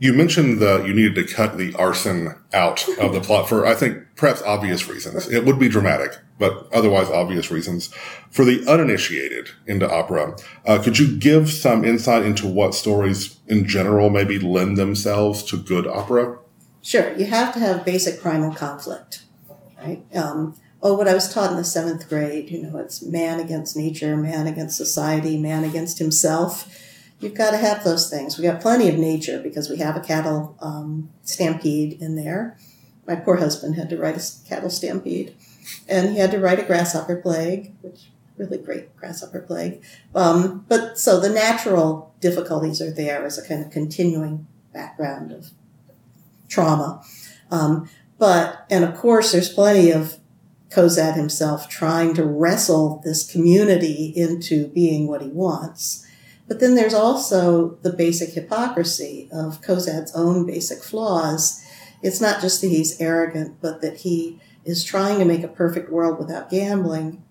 You 0.00 0.14
mentioned 0.14 0.60
that 0.60 0.86
you 0.86 0.94
needed 0.94 1.14
to 1.16 1.30
cut 1.30 1.58
the 1.58 1.74
arson 1.74 2.34
out 2.54 2.88
of 2.98 3.12
the 3.12 3.20
plot 3.20 3.50
for, 3.50 3.66
I 3.66 3.74
think, 3.74 4.02
perhaps 4.16 4.40
obvious 4.40 4.88
reasons. 4.88 5.28
It 5.28 5.44
would 5.44 5.58
be 5.58 5.68
dramatic, 5.68 6.16
but 6.38 6.66
otherwise 6.72 7.10
obvious 7.10 7.50
reasons. 7.50 7.92
For 8.30 8.46
the 8.46 8.66
uninitiated 8.66 9.50
into 9.66 9.86
opera, 9.92 10.38
uh, 10.64 10.78
could 10.82 10.98
you 10.98 11.18
give 11.18 11.50
some 11.50 11.84
insight 11.84 12.22
into 12.22 12.46
what 12.46 12.74
stories 12.74 13.38
in 13.46 13.68
general 13.68 14.08
maybe 14.08 14.38
lend 14.38 14.78
themselves 14.78 15.42
to 15.44 15.58
good 15.58 15.86
opera? 15.86 16.38
Sure. 16.80 17.14
You 17.18 17.26
have 17.26 17.52
to 17.52 17.60
have 17.60 17.84
basic 17.84 18.22
primal 18.22 18.54
conflict, 18.54 19.24
right? 19.84 20.02
Um, 20.14 20.56
oh, 20.82 20.94
what 20.94 21.08
I 21.08 21.14
was 21.14 21.30
taught 21.30 21.50
in 21.50 21.58
the 21.58 21.64
seventh 21.64 22.08
grade, 22.08 22.50
you 22.50 22.62
know, 22.62 22.78
it's 22.78 23.02
man 23.02 23.38
against 23.38 23.76
nature, 23.76 24.16
man 24.16 24.46
against 24.46 24.78
society, 24.78 25.36
man 25.36 25.62
against 25.62 25.98
himself. 25.98 26.74
You've 27.20 27.34
got 27.34 27.50
to 27.50 27.58
have 27.58 27.84
those 27.84 28.08
things. 28.08 28.38
We 28.38 28.44
got 28.44 28.62
plenty 28.62 28.88
of 28.88 28.96
nature 28.96 29.40
because 29.40 29.68
we 29.68 29.76
have 29.76 29.96
a 29.96 30.00
cattle 30.00 30.56
um, 30.60 31.10
stampede 31.22 32.00
in 32.00 32.16
there. 32.16 32.58
My 33.06 33.14
poor 33.14 33.36
husband 33.36 33.74
had 33.74 33.90
to 33.90 33.98
write 33.98 34.16
a 34.16 34.48
cattle 34.48 34.70
stampede, 34.70 35.34
and 35.88 36.10
he 36.10 36.18
had 36.18 36.30
to 36.30 36.38
write 36.38 36.58
a 36.58 36.64
grasshopper 36.64 37.16
plague, 37.16 37.74
which 37.82 38.08
really 38.38 38.58
great 38.58 38.96
grasshopper 38.96 39.40
plague. 39.40 39.82
Um, 40.14 40.64
but 40.68 40.98
so 40.98 41.20
the 41.20 41.28
natural 41.28 42.14
difficulties 42.20 42.80
are 42.80 42.90
there 42.90 43.24
as 43.24 43.36
a 43.36 43.46
kind 43.46 43.62
of 43.62 43.70
continuing 43.70 44.46
background 44.72 45.30
of 45.30 45.50
trauma. 46.48 47.02
Um, 47.50 47.88
but 48.18 48.66
and 48.70 48.84
of 48.84 48.96
course, 48.96 49.32
there's 49.32 49.52
plenty 49.52 49.90
of 49.90 50.18
Cozad 50.70 51.16
himself 51.16 51.68
trying 51.68 52.14
to 52.14 52.24
wrestle 52.24 53.02
this 53.04 53.30
community 53.30 54.12
into 54.16 54.68
being 54.68 55.06
what 55.06 55.20
he 55.20 55.28
wants. 55.28 56.06
But 56.50 56.58
then 56.58 56.74
there's 56.74 56.94
also 56.94 57.76
the 57.82 57.92
basic 57.92 58.30
hypocrisy 58.30 59.28
of 59.32 59.62
Cozad's 59.62 60.10
own 60.16 60.44
basic 60.46 60.82
flaws. 60.82 61.64
It's 62.02 62.20
not 62.20 62.40
just 62.40 62.60
that 62.60 62.66
he's 62.66 63.00
arrogant, 63.00 63.58
but 63.60 63.82
that 63.82 63.98
he 63.98 64.40
is 64.64 64.82
trying 64.82 65.20
to 65.20 65.24
make 65.24 65.44
a 65.44 65.48
perfect 65.48 65.92
world 65.92 66.18
without 66.18 66.50
gambling, 66.50 67.22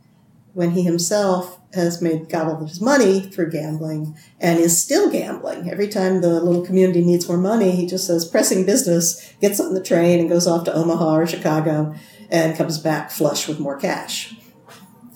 when 0.54 0.72
he 0.72 0.84
himself 0.84 1.60
has 1.74 2.02
made 2.02 2.30
got 2.30 2.48
all 2.48 2.64
of 2.64 2.70
his 2.70 2.80
money 2.80 3.20
through 3.20 3.52
gambling 3.52 4.16
and 4.40 4.58
is 4.58 4.82
still 4.82 5.12
gambling. 5.12 5.70
Every 5.70 5.90
time 5.90 6.22
the 6.22 6.40
little 6.40 6.66
community 6.66 7.04
needs 7.04 7.28
more 7.28 7.38
money, 7.38 7.72
he 7.72 7.86
just 7.88 8.08
says 8.08 8.26
pressing 8.26 8.66
business, 8.66 9.34
gets 9.42 9.60
on 9.60 9.74
the 9.74 9.84
train 9.84 10.22
and 10.22 10.30
goes 10.30 10.48
off 10.48 10.64
to 10.64 10.74
Omaha 10.74 11.16
or 11.18 11.28
Chicago 11.28 11.94
and 12.32 12.56
comes 12.56 12.78
back 12.78 13.12
flush 13.12 13.50
with 13.50 13.60
more 13.60 13.78
cash. 13.78 14.34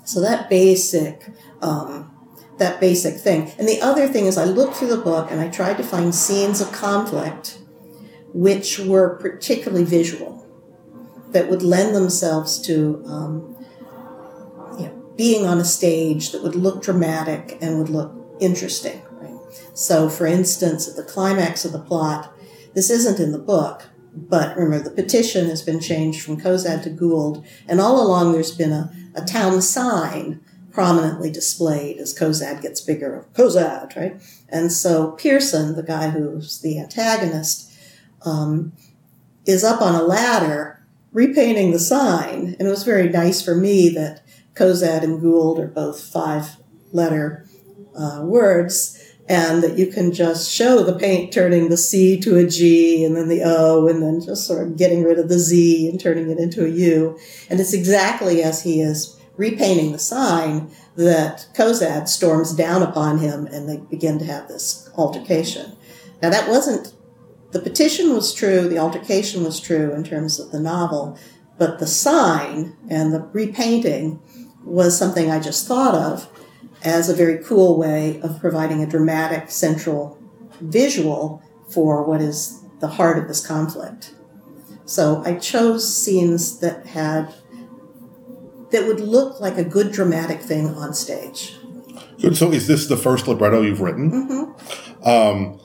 So 0.03 0.19
that 0.19 0.49
basic 0.49 1.29
um, 1.61 2.12
that 2.57 2.79
basic 2.79 3.15
thing. 3.15 3.51
And 3.57 3.67
the 3.67 3.81
other 3.81 4.07
thing 4.07 4.25
is 4.25 4.37
I 4.37 4.45
looked 4.45 4.75
through 4.75 4.89
the 4.89 4.97
book 4.97 5.31
and 5.31 5.41
I 5.41 5.49
tried 5.49 5.77
to 5.77 5.83
find 5.83 6.13
scenes 6.13 6.61
of 6.61 6.71
conflict 6.71 7.57
which 8.33 8.79
were 8.79 9.17
particularly 9.17 9.85
visual 9.85 10.45
that 11.29 11.49
would 11.49 11.61
lend 11.61 11.95
themselves 11.95 12.59
to 12.61 13.03
um, 13.05 13.55
you 14.77 14.85
know, 14.85 15.13
being 15.15 15.45
on 15.45 15.59
a 15.59 15.65
stage 15.65 16.31
that 16.31 16.43
would 16.43 16.55
look 16.55 16.81
dramatic 16.81 17.57
and 17.61 17.77
would 17.77 17.89
look 17.89 18.11
interesting. 18.39 19.01
Right? 19.11 19.39
So, 19.73 20.09
for 20.09 20.25
instance, 20.25 20.87
at 20.87 20.95
the 20.95 21.03
climax 21.03 21.63
of 21.63 21.71
the 21.71 21.79
plot, 21.79 22.33
this 22.73 22.89
isn't 22.89 23.19
in 23.19 23.31
the 23.31 23.39
book, 23.39 23.83
but 24.15 24.57
remember 24.57 24.89
the 24.89 24.95
petition 24.95 25.47
has 25.47 25.61
been 25.61 25.79
changed 25.79 26.21
from 26.21 26.39
Cozad 26.39 26.83
to 26.83 26.89
Gould, 26.89 27.45
and 27.67 27.79
all 27.79 28.01
along 28.01 28.31
there's 28.31 28.55
been 28.55 28.71
a, 28.71 28.91
a 29.15 29.23
town 29.23 29.61
sign 29.61 30.43
prominently 30.73 31.31
displayed 31.31 31.97
as 31.97 32.17
Cozad 32.17 32.61
gets 32.61 32.81
bigger. 32.81 33.25
Cozad, 33.33 33.95
right? 33.95 34.19
And 34.49 34.71
so 34.71 35.11
Pearson, 35.11 35.75
the 35.75 35.83
guy 35.83 36.09
who's 36.09 36.61
the 36.61 36.79
antagonist, 36.79 37.71
um, 38.25 38.73
is 39.45 39.63
up 39.63 39.81
on 39.81 39.93
a 39.93 40.01
ladder 40.01 40.83
repainting 41.11 41.71
the 41.71 41.79
sign. 41.79 42.55
And 42.57 42.67
it 42.67 42.71
was 42.71 42.83
very 42.83 43.07
nice 43.07 43.41
for 43.41 43.55
me 43.55 43.89
that 43.89 44.23
Cozad 44.55 45.03
and 45.03 45.21
Gould 45.21 45.59
are 45.59 45.67
both 45.67 46.01
five 46.01 46.57
letter 46.91 47.45
uh, 47.95 48.21
words 48.23 48.99
and 49.29 49.63
that 49.63 49.77
you 49.77 49.87
can 49.87 50.11
just 50.11 50.51
show 50.51 50.83
the 50.83 50.97
paint 50.97 51.31
turning 51.31 51.69
the 51.69 51.77
C 51.77 52.19
to 52.19 52.37
a 52.37 52.47
G 52.47 53.05
and 53.05 53.15
then 53.15 53.29
the 53.29 53.41
O 53.43 53.87
and 53.87 54.01
then 54.01 54.21
just 54.21 54.45
sort 54.45 54.67
of 54.67 54.77
getting 54.77 55.03
rid 55.03 55.19
of 55.19 55.29
the 55.29 55.39
Z 55.39 55.89
and 55.89 55.99
turning 55.99 56.29
it 56.29 56.39
into 56.39 56.65
a 56.65 56.69
U. 56.69 57.17
And 57.49 57.59
it's 57.59 57.73
exactly 57.73 58.43
as 58.43 58.63
he 58.63 58.81
is 58.81 59.19
repainting 59.35 59.91
the 59.91 59.99
sign 59.99 60.69
that 60.95 61.47
Cozad 61.55 62.07
storms 62.07 62.53
down 62.53 62.83
upon 62.83 63.17
him 63.17 63.47
and 63.47 63.67
they 63.67 63.77
begin 63.77 64.19
to 64.19 64.25
have 64.25 64.47
this 64.47 64.89
altercation. 64.95 65.75
Now 66.21 66.29
that 66.29 66.49
wasn't 66.49 66.93
the 67.51 67.59
petition 67.59 68.13
was 68.13 68.33
true, 68.33 68.67
the 68.67 68.79
altercation 68.79 69.43
was 69.43 69.59
true 69.59 69.93
in 69.93 70.03
terms 70.03 70.39
of 70.39 70.51
the 70.51 70.59
novel, 70.59 71.17
but 71.57 71.79
the 71.79 71.87
sign 71.87 72.75
and 72.89 73.13
the 73.13 73.21
repainting 73.31 74.19
was 74.63 74.97
something 74.97 75.29
I 75.29 75.39
just 75.39 75.67
thought 75.67 75.93
of 75.93 76.27
as 76.83 77.09
a 77.09 77.15
very 77.15 77.43
cool 77.43 77.77
way 77.77 78.19
of 78.21 78.39
providing 78.39 78.81
a 78.81 78.87
dramatic 78.87 79.51
central 79.51 80.17
visual 80.59 81.43
for 81.69 82.03
what 82.03 82.21
is 82.21 82.63
the 82.79 82.87
heart 82.87 83.17
of 83.17 83.27
this 83.27 83.45
conflict. 83.45 84.13
So 84.85 85.23
I 85.25 85.35
chose 85.35 85.95
scenes 85.95 86.59
that 86.59 86.87
had 86.87 87.33
that 88.73 88.87
would 88.87 88.99
look 88.99 89.39
like 89.39 89.57
a 89.57 89.63
good 89.63 89.91
dramatic 89.91 90.41
thing 90.41 90.67
on 90.67 90.93
stage. 90.93 91.55
Good. 92.19 92.35
So, 92.35 92.51
is 92.51 92.67
this 92.67 92.87
the 92.87 92.97
first 92.97 93.27
libretto 93.27 93.61
you've 93.61 93.81
written? 93.81 94.11
Mm-hmm. 94.11 95.07
Um, 95.07 95.59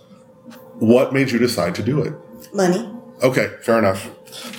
what 0.79 1.13
made 1.13 1.31
you 1.31 1.39
decide 1.39 1.75
to 1.77 1.83
do 1.83 2.03
it? 2.03 2.15
Money. 2.55 2.89
Okay, 3.23 3.51
fair 3.63 3.79
enough. 3.79 4.07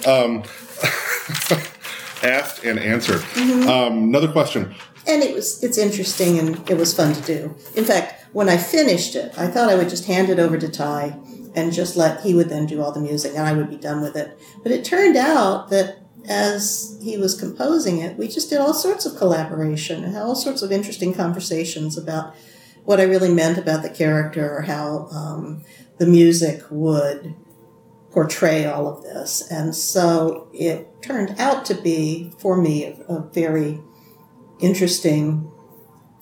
Um, 0.07 0.43
asked 2.23 2.63
and 2.65 2.79
answered. 2.79 3.21
Mm-hmm. 3.21 3.69
Um, 3.69 4.03
another 4.03 4.31
question. 4.31 4.73
And 5.07 5.23
it 5.23 5.33
was 5.33 5.63
it's 5.63 5.77
interesting 5.77 6.39
and 6.39 6.69
it 6.69 6.77
was 6.77 6.93
fun 6.93 7.13
to 7.13 7.21
do. 7.21 7.55
In 7.75 7.85
fact, 7.85 8.25
when 8.33 8.49
I 8.49 8.57
finished 8.57 9.15
it, 9.15 9.31
I 9.37 9.47
thought 9.47 9.69
I 9.69 9.75
would 9.75 9.89
just 9.89 10.05
hand 10.05 10.29
it 10.29 10.39
over 10.39 10.57
to 10.57 10.67
Ty 10.67 11.17
and 11.55 11.71
just 11.71 11.95
let 11.95 12.21
he 12.21 12.33
would 12.33 12.49
then 12.49 12.65
do 12.65 12.81
all 12.81 12.91
the 12.91 12.99
music 12.99 13.33
and 13.35 13.45
I 13.45 13.53
would 13.53 13.69
be 13.69 13.77
done 13.77 14.01
with 14.01 14.15
it. 14.15 14.37
But 14.63 14.71
it 14.71 14.83
turned 14.83 15.15
out 15.15 15.69
that 15.69 15.99
as 16.27 16.99
he 17.01 17.17
was 17.17 17.39
composing 17.39 17.99
it, 17.99 18.17
we 18.17 18.27
just 18.27 18.49
did 18.49 18.59
all 18.59 18.73
sorts 18.73 19.05
of 19.05 19.17
collaboration 19.17 20.03
and 20.03 20.13
had 20.13 20.23
all 20.23 20.35
sorts 20.35 20.61
of 20.61 20.71
interesting 20.71 21.13
conversations 21.13 21.97
about 21.97 22.35
what 22.83 22.99
I 22.99 23.03
really 23.03 23.33
meant 23.33 23.57
about 23.57 23.83
the 23.83 23.89
character 23.89 24.57
or 24.57 24.61
how 24.63 25.07
um, 25.11 25.63
the 25.97 26.05
music 26.05 26.63
would 26.69 27.35
portray 28.11 28.65
all 28.65 28.87
of 28.87 29.03
this. 29.03 29.49
And 29.51 29.75
so 29.75 30.49
it 30.53 31.01
turned 31.01 31.39
out 31.39 31.65
to 31.65 31.75
be, 31.75 32.31
for 32.39 32.59
me, 32.59 32.85
a, 32.85 32.93
a 33.07 33.29
very 33.31 33.79
interesting 34.59 35.51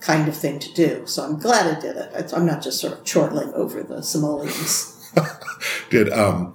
kind 0.00 0.28
of 0.28 0.36
thing 0.36 0.58
to 0.58 0.72
do. 0.74 1.06
So 1.06 1.24
I'm 1.24 1.38
glad 1.38 1.76
I 1.76 1.80
did 1.80 1.96
it. 1.96 2.32
I'm 2.34 2.46
not 2.46 2.62
just 2.62 2.80
sort 2.80 2.92
of 2.92 3.04
chortling 3.04 3.52
over 3.54 3.82
the 3.82 4.02
simoleons. 4.02 4.94
did 5.90 6.10
um, 6.10 6.54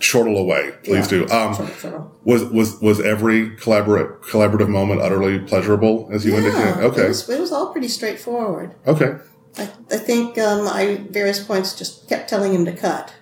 chortle 0.00 0.38
away, 0.38 0.72
please 0.84 1.10
Yeah. 1.12 1.26
do. 1.26 1.28
Um, 1.28 2.10
was 2.24 2.44
was 2.44 2.80
was 2.80 3.00
every 3.00 3.50
collaborative 3.56 4.20
collaborative 4.20 4.68
moment 4.68 5.00
utterly 5.00 5.38
pleasurable 5.40 6.08
as 6.12 6.24
you 6.24 6.34
indicated? 6.34 6.78
Okay, 6.84 7.04
It 7.04 7.08
was, 7.08 7.28
it 7.28 7.40
was 7.40 7.52
all 7.52 7.72
pretty 7.72 7.88
straightforward. 7.88 8.74
okay. 8.86 9.14
I, 9.58 9.64
I 9.90 9.98
think 9.98 10.38
um, 10.38 10.66
I, 10.66 11.04
various 11.10 11.44
points, 11.44 11.76
just 11.76 12.08
kept 12.08 12.30
telling 12.30 12.54
him 12.54 12.64
to 12.64 12.72
cut, 12.72 13.12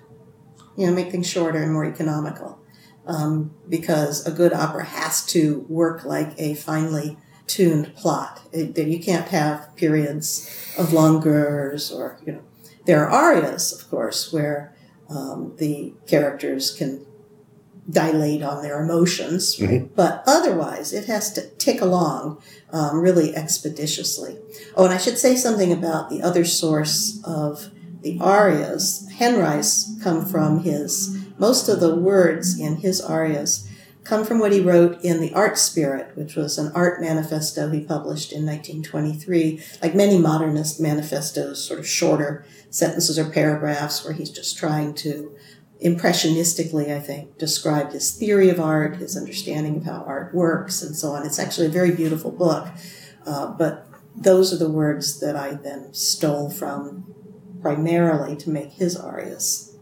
you 0.76 0.86
know, 0.86 0.92
make 0.92 1.10
things 1.10 1.26
shorter 1.28 1.60
and 1.60 1.72
more 1.72 1.84
economical. 1.84 2.58
Um, 3.06 3.50
because 3.68 4.24
a 4.26 4.30
good 4.30 4.52
opera 4.52 4.84
has 4.84 5.26
to 5.26 5.66
work 5.68 6.04
like 6.04 6.32
a 6.38 6.54
finely 6.54 7.18
tuned 7.48 7.92
plot. 7.96 8.42
It, 8.52 8.76
that 8.76 8.86
you 8.86 9.00
can't 9.00 9.26
have 9.28 9.74
periods 9.74 10.48
of 10.78 10.90
longueurs 10.90 11.90
or, 11.92 12.20
you 12.24 12.34
know, 12.34 12.42
there 12.86 13.04
are 13.04 13.10
arias, 13.10 13.72
of 13.72 13.90
course, 13.90 14.32
where 14.32 14.72
um, 15.10 15.54
the 15.58 15.92
characters 16.06 16.70
can 16.70 17.04
dilate 17.88 18.42
on 18.42 18.62
their 18.62 18.82
emotions, 18.82 19.60
right? 19.60 19.94
but 19.96 20.22
otherwise 20.26 20.92
it 20.92 21.06
has 21.06 21.32
to 21.32 21.48
tick 21.56 21.80
along 21.80 22.40
um, 22.72 23.00
really 23.00 23.34
expeditiously. 23.34 24.38
Oh, 24.76 24.84
and 24.84 24.94
I 24.94 24.98
should 24.98 25.18
say 25.18 25.34
something 25.34 25.72
about 25.72 26.08
the 26.08 26.22
other 26.22 26.44
source 26.44 27.20
of 27.24 27.70
the 28.02 28.18
arias. 28.20 29.08
Henri's 29.16 29.96
come 30.02 30.24
from 30.24 30.60
his, 30.60 31.18
most 31.38 31.68
of 31.68 31.80
the 31.80 31.94
words 31.94 32.58
in 32.58 32.76
his 32.76 33.00
arias 33.00 33.68
come 34.04 34.24
from 34.24 34.38
what 34.38 34.52
he 34.52 34.60
wrote 34.60 35.02
in 35.04 35.20
The 35.20 35.32
Art 35.34 35.58
Spirit, 35.58 36.16
which 36.16 36.34
was 36.34 36.58
an 36.58 36.72
art 36.74 37.00
manifesto 37.00 37.70
he 37.70 37.80
published 37.80 38.32
in 38.32 38.46
1923. 38.46 39.62
Like 39.82 39.94
many 39.94 40.18
modernist 40.18 40.80
manifestos, 40.80 41.64
sort 41.64 41.78
of 41.78 41.86
shorter 41.86 42.44
sentences 42.70 43.18
or 43.18 43.28
paragraphs 43.28 44.04
where 44.04 44.14
he's 44.14 44.30
just 44.30 44.56
trying 44.56 44.94
to 44.94 45.36
impressionistically, 45.84 46.94
I 46.94 47.00
think, 47.00 47.38
describe 47.38 47.92
his 47.92 48.12
theory 48.12 48.50
of 48.50 48.60
art, 48.60 48.96
his 48.96 49.16
understanding 49.16 49.78
of 49.78 49.84
how 49.84 50.04
art 50.06 50.34
works, 50.34 50.82
and 50.82 50.94
so 50.94 51.12
on. 51.12 51.26
It's 51.26 51.38
actually 51.38 51.66
a 51.66 51.70
very 51.70 51.90
beautiful 51.90 52.30
book. 52.30 52.68
Uh, 53.26 53.48
but 53.52 53.86
those 54.14 54.52
are 54.52 54.58
the 54.58 54.70
words 54.70 55.20
that 55.20 55.36
I 55.36 55.54
then 55.54 55.92
stole 55.94 56.50
from 56.50 57.14
primarily 57.62 58.36
to 58.36 58.50
make 58.50 58.72
his 58.72 58.96
arias. 58.96 59.76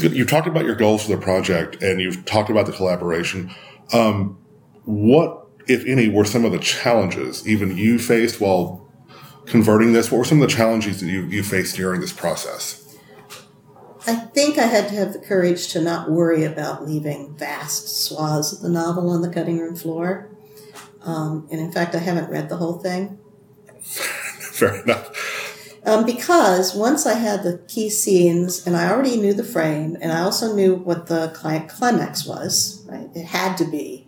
You 0.00 0.24
talked 0.24 0.46
about 0.46 0.64
your 0.64 0.74
goals 0.74 1.04
for 1.04 1.14
the 1.14 1.22
project, 1.22 1.82
and 1.82 2.00
you've 2.00 2.24
talked 2.24 2.48
about 2.48 2.64
the 2.64 2.72
collaboration. 2.72 3.54
Um, 3.92 4.38
what, 4.84 5.46
if 5.68 5.84
any, 5.84 6.08
were 6.08 6.24
some 6.24 6.46
of 6.46 6.52
the 6.52 6.58
challenges 6.58 7.46
even 7.46 7.76
you 7.76 7.98
faced 7.98 8.40
while 8.40 8.81
converting 9.46 9.92
this? 9.92 10.10
What 10.10 10.18
were 10.18 10.24
some 10.24 10.42
of 10.42 10.48
the 10.48 10.54
challenges 10.54 11.00
that 11.00 11.06
you, 11.06 11.22
you 11.22 11.42
faced 11.42 11.76
during 11.76 12.00
this 12.00 12.12
process? 12.12 12.78
I 14.06 14.14
think 14.14 14.58
I 14.58 14.66
had 14.66 14.88
to 14.88 14.94
have 14.96 15.12
the 15.12 15.20
courage 15.20 15.68
to 15.68 15.80
not 15.80 16.10
worry 16.10 16.44
about 16.44 16.86
leaving 16.86 17.36
vast 17.36 18.04
swaths 18.04 18.52
of 18.52 18.60
the 18.60 18.68
novel 18.68 19.10
on 19.10 19.22
the 19.22 19.28
cutting 19.28 19.58
room 19.58 19.76
floor. 19.76 20.28
Um, 21.02 21.46
and 21.50 21.60
in 21.60 21.70
fact, 21.70 21.94
I 21.94 21.98
haven't 21.98 22.30
read 22.30 22.48
the 22.48 22.56
whole 22.56 22.78
thing. 22.78 23.18
Fair 23.80 24.82
enough. 24.82 25.10
Um, 25.84 26.06
because 26.06 26.74
once 26.74 27.06
I 27.06 27.14
had 27.14 27.42
the 27.42 27.58
key 27.68 27.90
scenes 27.90 28.66
and 28.66 28.76
I 28.76 28.90
already 28.90 29.16
knew 29.16 29.34
the 29.34 29.44
frame 29.44 29.96
and 30.00 30.12
I 30.12 30.20
also 30.20 30.54
knew 30.54 30.76
what 30.76 31.06
the 31.06 31.32
cli- 31.34 31.66
climax 31.68 32.24
was, 32.24 32.84
right? 32.88 33.08
It 33.14 33.26
had 33.26 33.56
to 33.56 33.64
be 33.64 34.01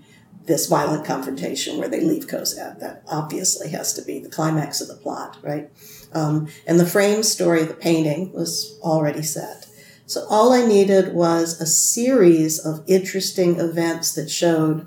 this 0.46 0.66
violent 0.66 1.04
confrontation 1.04 1.78
where 1.78 1.88
they 1.88 2.00
leave 2.00 2.26
Cozad. 2.26 2.80
That 2.80 3.02
obviously 3.08 3.70
has 3.70 3.92
to 3.94 4.02
be 4.02 4.18
the 4.18 4.28
climax 4.28 4.80
of 4.80 4.88
the 4.88 4.94
plot, 4.94 5.38
right? 5.42 5.70
Um, 6.12 6.48
and 6.66 6.78
the 6.78 6.86
frame 6.86 7.22
story, 7.22 7.62
of 7.62 7.68
the 7.68 7.74
painting, 7.74 8.32
was 8.32 8.78
already 8.82 9.22
set. 9.22 9.66
So 10.06 10.26
all 10.28 10.52
I 10.52 10.66
needed 10.66 11.14
was 11.14 11.60
a 11.60 11.66
series 11.66 12.58
of 12.58 12.84
interesting 12.86 13.58
events 13.58 14.12
that 14.14 14.30
showed 14.30 14.86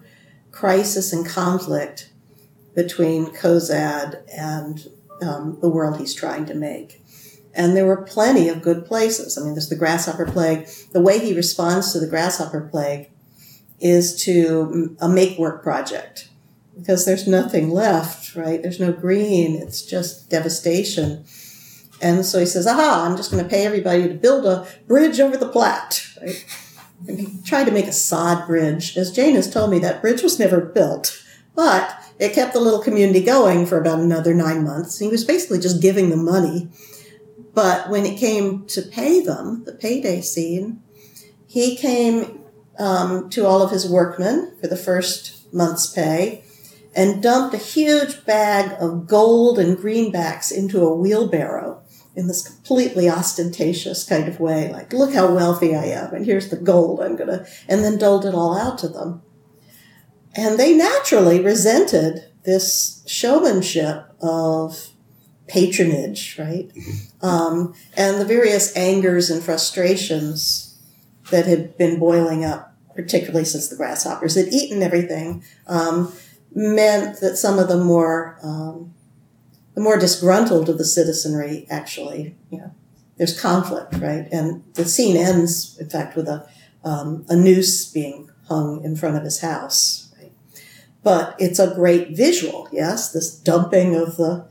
crisis 0.51 1.11
and 1.11 1.25
conflict 1.25 2.11
between 2.75 3.25
Cozad 3.27 4.21
and 4.31 4.87
um, 5.21 5.57
the 5.61 5.69
world 5.69 5.99
he's 5.99 6.13
trying 6.13 6.45
to 6.45 6.53
make. 6.53 7.03
And 7.55 7.75
there 7.75 7.87
were 7.87 8.03
plenty 8.03 8.49
of 8.49 8.61
good 8.61 8.85
places. 8.85 9.35
I 9.35 9.41
mean, 9.41 9.55
there's 9.55 9.69
the 9.69 9.75
grasshopper 9.75 10.27
plague. 10.27 10.67
The 10.93 11.01
way 11.01 11.17
he 11.17 11.33
responds 11.33 11.91
to 11.91 11.99
the 11.99 12.07
grasshopper 12.07 12.69
plague 12.71 13.09
is 13.79 14.23
to 14.23 14.95
a 14.99 15.07
make 15.07 15.37
work 15.37 15.63
project 15.63 16.29
because 16.77 17.05
there's 17.05 17.27
nothing 17.27 17.69
left, 17.69 18.35
right? 18.35 18.61
There's 18.61 18.79
no 18.79 18.91
green. 18.91 19.55
It's 19.55 19.81
just 19.81 20.29
devastation. 20.29 21.25
And 22.01 22.25
so 22.25 22.39
he 22.39 22.45
says, 22.45 22.67
aha, 22.67 23.05
I'm 23.05 23.17
just 23.17 23.31
going 23.31 23.43
to 23.43 23.49
pay 23.49 23.65
everybody 23.65 24.07
to 24.07 24.13
build 24.13 24.45
a 24.45 24.67
bridge 24.87 25.19
over 25.19 25.35
the 25.35 25.49
Platte, 25.49 26.07
right? 26.21 26.45
And 27.07 27.19
he 27.19 27.41
tried 27.43 27.65
to 27.65 27.71
make 27.71 27.87
a 27.87 27.93
sod 27.93 28.47
bridge. 28.47 28.97
As 28.97 29.11
Jane 29.11 29.35
has 29.35 29.51
told 29.51 29.71
me, 29.71 29.79
that 29.79 30.01
bridge 30.01 30.21
was 30.21 30.39
never 30.39 30.61
built, 30.61 31.23
but 31.55 31.95
it 32.19 32.33
kept 32.33 32.53
the 32.53 32.59
little 32.59 32.81
community 32.81 33.23
going 33.23 33.65
for 33.65 33.79
about 33.79 33.99
another 33.99 34.33
nine 34.33 34.63
months. 34.63 34.99
He 34.99 35.07
was 35.07 35.23
basically 35.23 35.59
just 35.59 35.81
giving 35.81 36.09
them 36.09 36.25
money. 36.25 36.69
But 37.53 37.89
when 37.89 38.05
it 38.05 38.19
came 38.19 38.65
to 38.67 38.81
pay 38.83 39.21
them, 39.21 39.63
the 39.65 39.73
payday 39.73 40.21
scene, 40.21 40.81
he 41.47 41.75
came 41.75 42.43
um, 42.77 43.29
to 43.29 43.45
all 43.45 43.61
of 43.61 43.71
his 43.71 43.89
workmen 43.89 44.55
for 44.61 44.67
the 44.67 44.77
first 44.77 45.51
month's 45.53 45.91
pay 45.91 46.43
and 46.95 47.21
dumped 47.21 47.53
a 47.53 47.59
huge 47.59 48.25
bag 48.25 48.75
of 48.79 49.07
gold 49.07 49.59
and 49.59 49.77
greenbacks 49.77 50.51
into 50.51 50.81
a 50.81 50.95
wheelbarrow 50.95 51.81
in 52.15 52.27
this 52.27 52.47
completely 52.47 53.07
ostentatious 53.07 54.03
kind 54.03 54.27
of 54.27 54.39
way, 54.39 54.71
like, 54.71 54.91
look 54.91 55.13
how 55.13 55.31
wealthy 55.31 55.75
I 55.75 55.85
am, 55.85 56.15
and 56.15 56.25
here's 56.25 56.49
the 56.49 56.57
gold 56.57 56.99
I'm 56.99 57.15
gonna, 57.15 57.45
and 57.67 57.83
then 57.83 57.99
doled 57.99 58.25
it 58.25 58.33
all 58.33 58.57
out 58.57 58.79
to 58.79 58.87
them. 58.87 59.21
And 60.35 60.59
they 60.59 60.75
naturally 60.75 61.39
resented 61.39 62.31
this 62.43 63.03
showmanship 63.05 64.07
of 64.19 64.89
patronage, 65.47 66.37
right? 66.39 66.71
Um, 67.21 67.75
and 67.95 68.19
the 68.19 68.25
various 68.25 68.75
angers 68.75 69.29
and 69.29 69.43
frustrations 69.43 70.66
that 71.29 71.45
had 71.45 71.77
been 71.77 71.99
boiling 71.99 72.45
up, 72.45 72.75
particularly 72.95 73.45
since 73.45 73.67
the 73.67 73.75
grasshoppers 73.75 74.35
had 74.35 74.47
eaten 74.47 74.81
everything, 74.81 75.43
um, 75.67 76.13
meant 76.53 77.19
that 77.19 77.37
some 77.37 77.59
of 77.59 77.67
the 77.67 77.77
more 77.77 78.37
um, 78.41 78.93
the 79.75 79.81
more 79.81 79.97
disgruntled 79.97 80.69
of 80.69 80.79
the 80.79 80.85
citizenry 80.85 81.67
actually, 81.69 82.35
you 82.49 82.57
know, 82.57 82.71
there's 83.17 83.39
conflict, 83.39 83.93
right? 83.99 84.27
And 84.31 84.63
the 84.73 84.85
scene 84.85 85.15
ends, 85.15 85.77
in 85.77 85.89
fact, 85.89 86.15
with 86.15 86.27
a 86.27 86.47
um, 86.83 87.25
a 87.29 87.35
noose 87.35 87.91
being 87.91 88.29
hung 88.47 88.83
in 88.83 88.95
front 88.95 89.17
of 89.17 89.23
his 89.23 89.41
house. 89.41 90.13
Right? 90.19 90.31
But 91.03 91.35
it's 91.37 91.59
a 91.59 91.73
great 91.75 92.15
visual, 92.15 92.69
yes, 92.71 93.11
this 93.11 93.35
dumping 93.35 93.95
of 93.95 94.17
the 94.17 94.47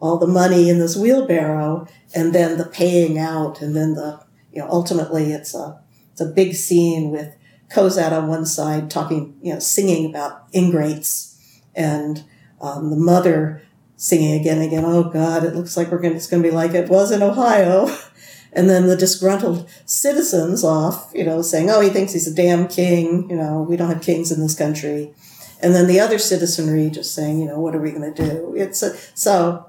all 0.00 0.16
the 0.16 0.26
money 0.26 0.70
in 0.70 0.78
this 0.78 0.96
wheelbarrow, 0.96 1.86
and 2.14 2.34
then 2.34 2.56
the 2.56 2.64
paying 2.64 3.18
out, 3.18 3.60
and 3.60 3.76
then 3.76 3.94
the 3.94 4.20
you 4.52 4.60
know 4.60 4.68
ultimately 4.70 5.32
it's 5.32 5.54
a 5.54 5.80
it's 6.20 6.30
a 6.30 6.34
big 6.34 6.54
scene 6.54 7.10
with 7.10 7.34
Cozad 7.70 8.12
on 8.12 8.28
one 8.28 8.44
side 8.44 8.90
talking, 8.90 9.38
you 9.42 9.54
know, 9.54 9.58
singing 9.58 10.10
about 10.10 10.46
ingrates, 10.52 11.62
and 11.74 12.24
um, 12.60 12.90
the 12.90 12.96
mother 12.96 13.62
singing 13.96 14.38
again 14.38 14.58
and 14.58 14.66
again, 14.66 14.84
oh 14.84 15.04
God, 15.04 15.44
it 15.44 15.54
looks 15.54 15.76
like 15.76 15.90
we're 15.90 15.98
going, 15.98 16.14
it's 16.14 16.26
going 16.26 16.42
to 16.42 16.48
be 16.48 16.54
like 16.54 16.72
it 16.72 16.88
was 16.88 17.10
in 17.10 17.22
Ohio. 17.22 17.94
And 18.52 18.68
then 18.68 18.88
the 18.88 18.96
disgruntled 18.96 19.70
citizens 19.86 20.64
off, 20.64 21.12
you 21.14 21.22
know, 21.22 21.40
saying, 21.40 21.70
oh, 21.70 21.80
he 21.80 21.88
thinks 21.88 22.14
he's 22.14 22.26
a 22.26 22.34
damn 22.34 22.66
king. 22.66 23.30
You 23.30 23.36
know, 23.36 23.62
we 23.62 23.76
don't 23.76 23.88
have 23.88 24.02
kings 24.02 24.32
in 24.32 24.40
this 24.40 24.56
country. 24.56 25.14
And 25.62 25.72
then 25.72 25.86
the 25.86 26.00
other 26.00 26.18
citizenry 26.18 26.90
just 26.90 27.14
saying, 27.14 27.38
you 27.38 27.46
know, 27.46 27.60
what 27.60 27.76
are 27.76 27.80
we 27.80 27.92
going 27.92 28.12
to 28.12 28.24
do? 28.24 28.54
It's 28.56 28.82
a, 28.82 28.96
so, 29.14 29.66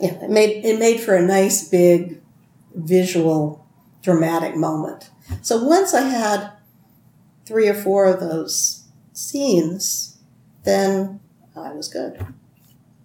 yeah, 0.00 0.24
it 0.24 0.30
made, 0.30 0.64
it 0.64 0.78
made 0.78 1.00
for 1.00 1.14
a 1.14 1.20
nice 1.20 1.68
big 1.68 2.22
visual 2.74 3.66
dramatic 4.00 4.56
moment. 4.56 5.10
So 5.42 5.62
once 5.62 5.94
I 5.94 6.02
had 6.02 6.52
three 7.44 7.68
or 7.68 7.74
four 7.74 8.06
of 8.06 8.20
those 8.20 8.84
scenes, 9.12 10.18
then 10.64 11.20
I 11.56 11.72
was 11.72 11.88
good. 11.88 12.24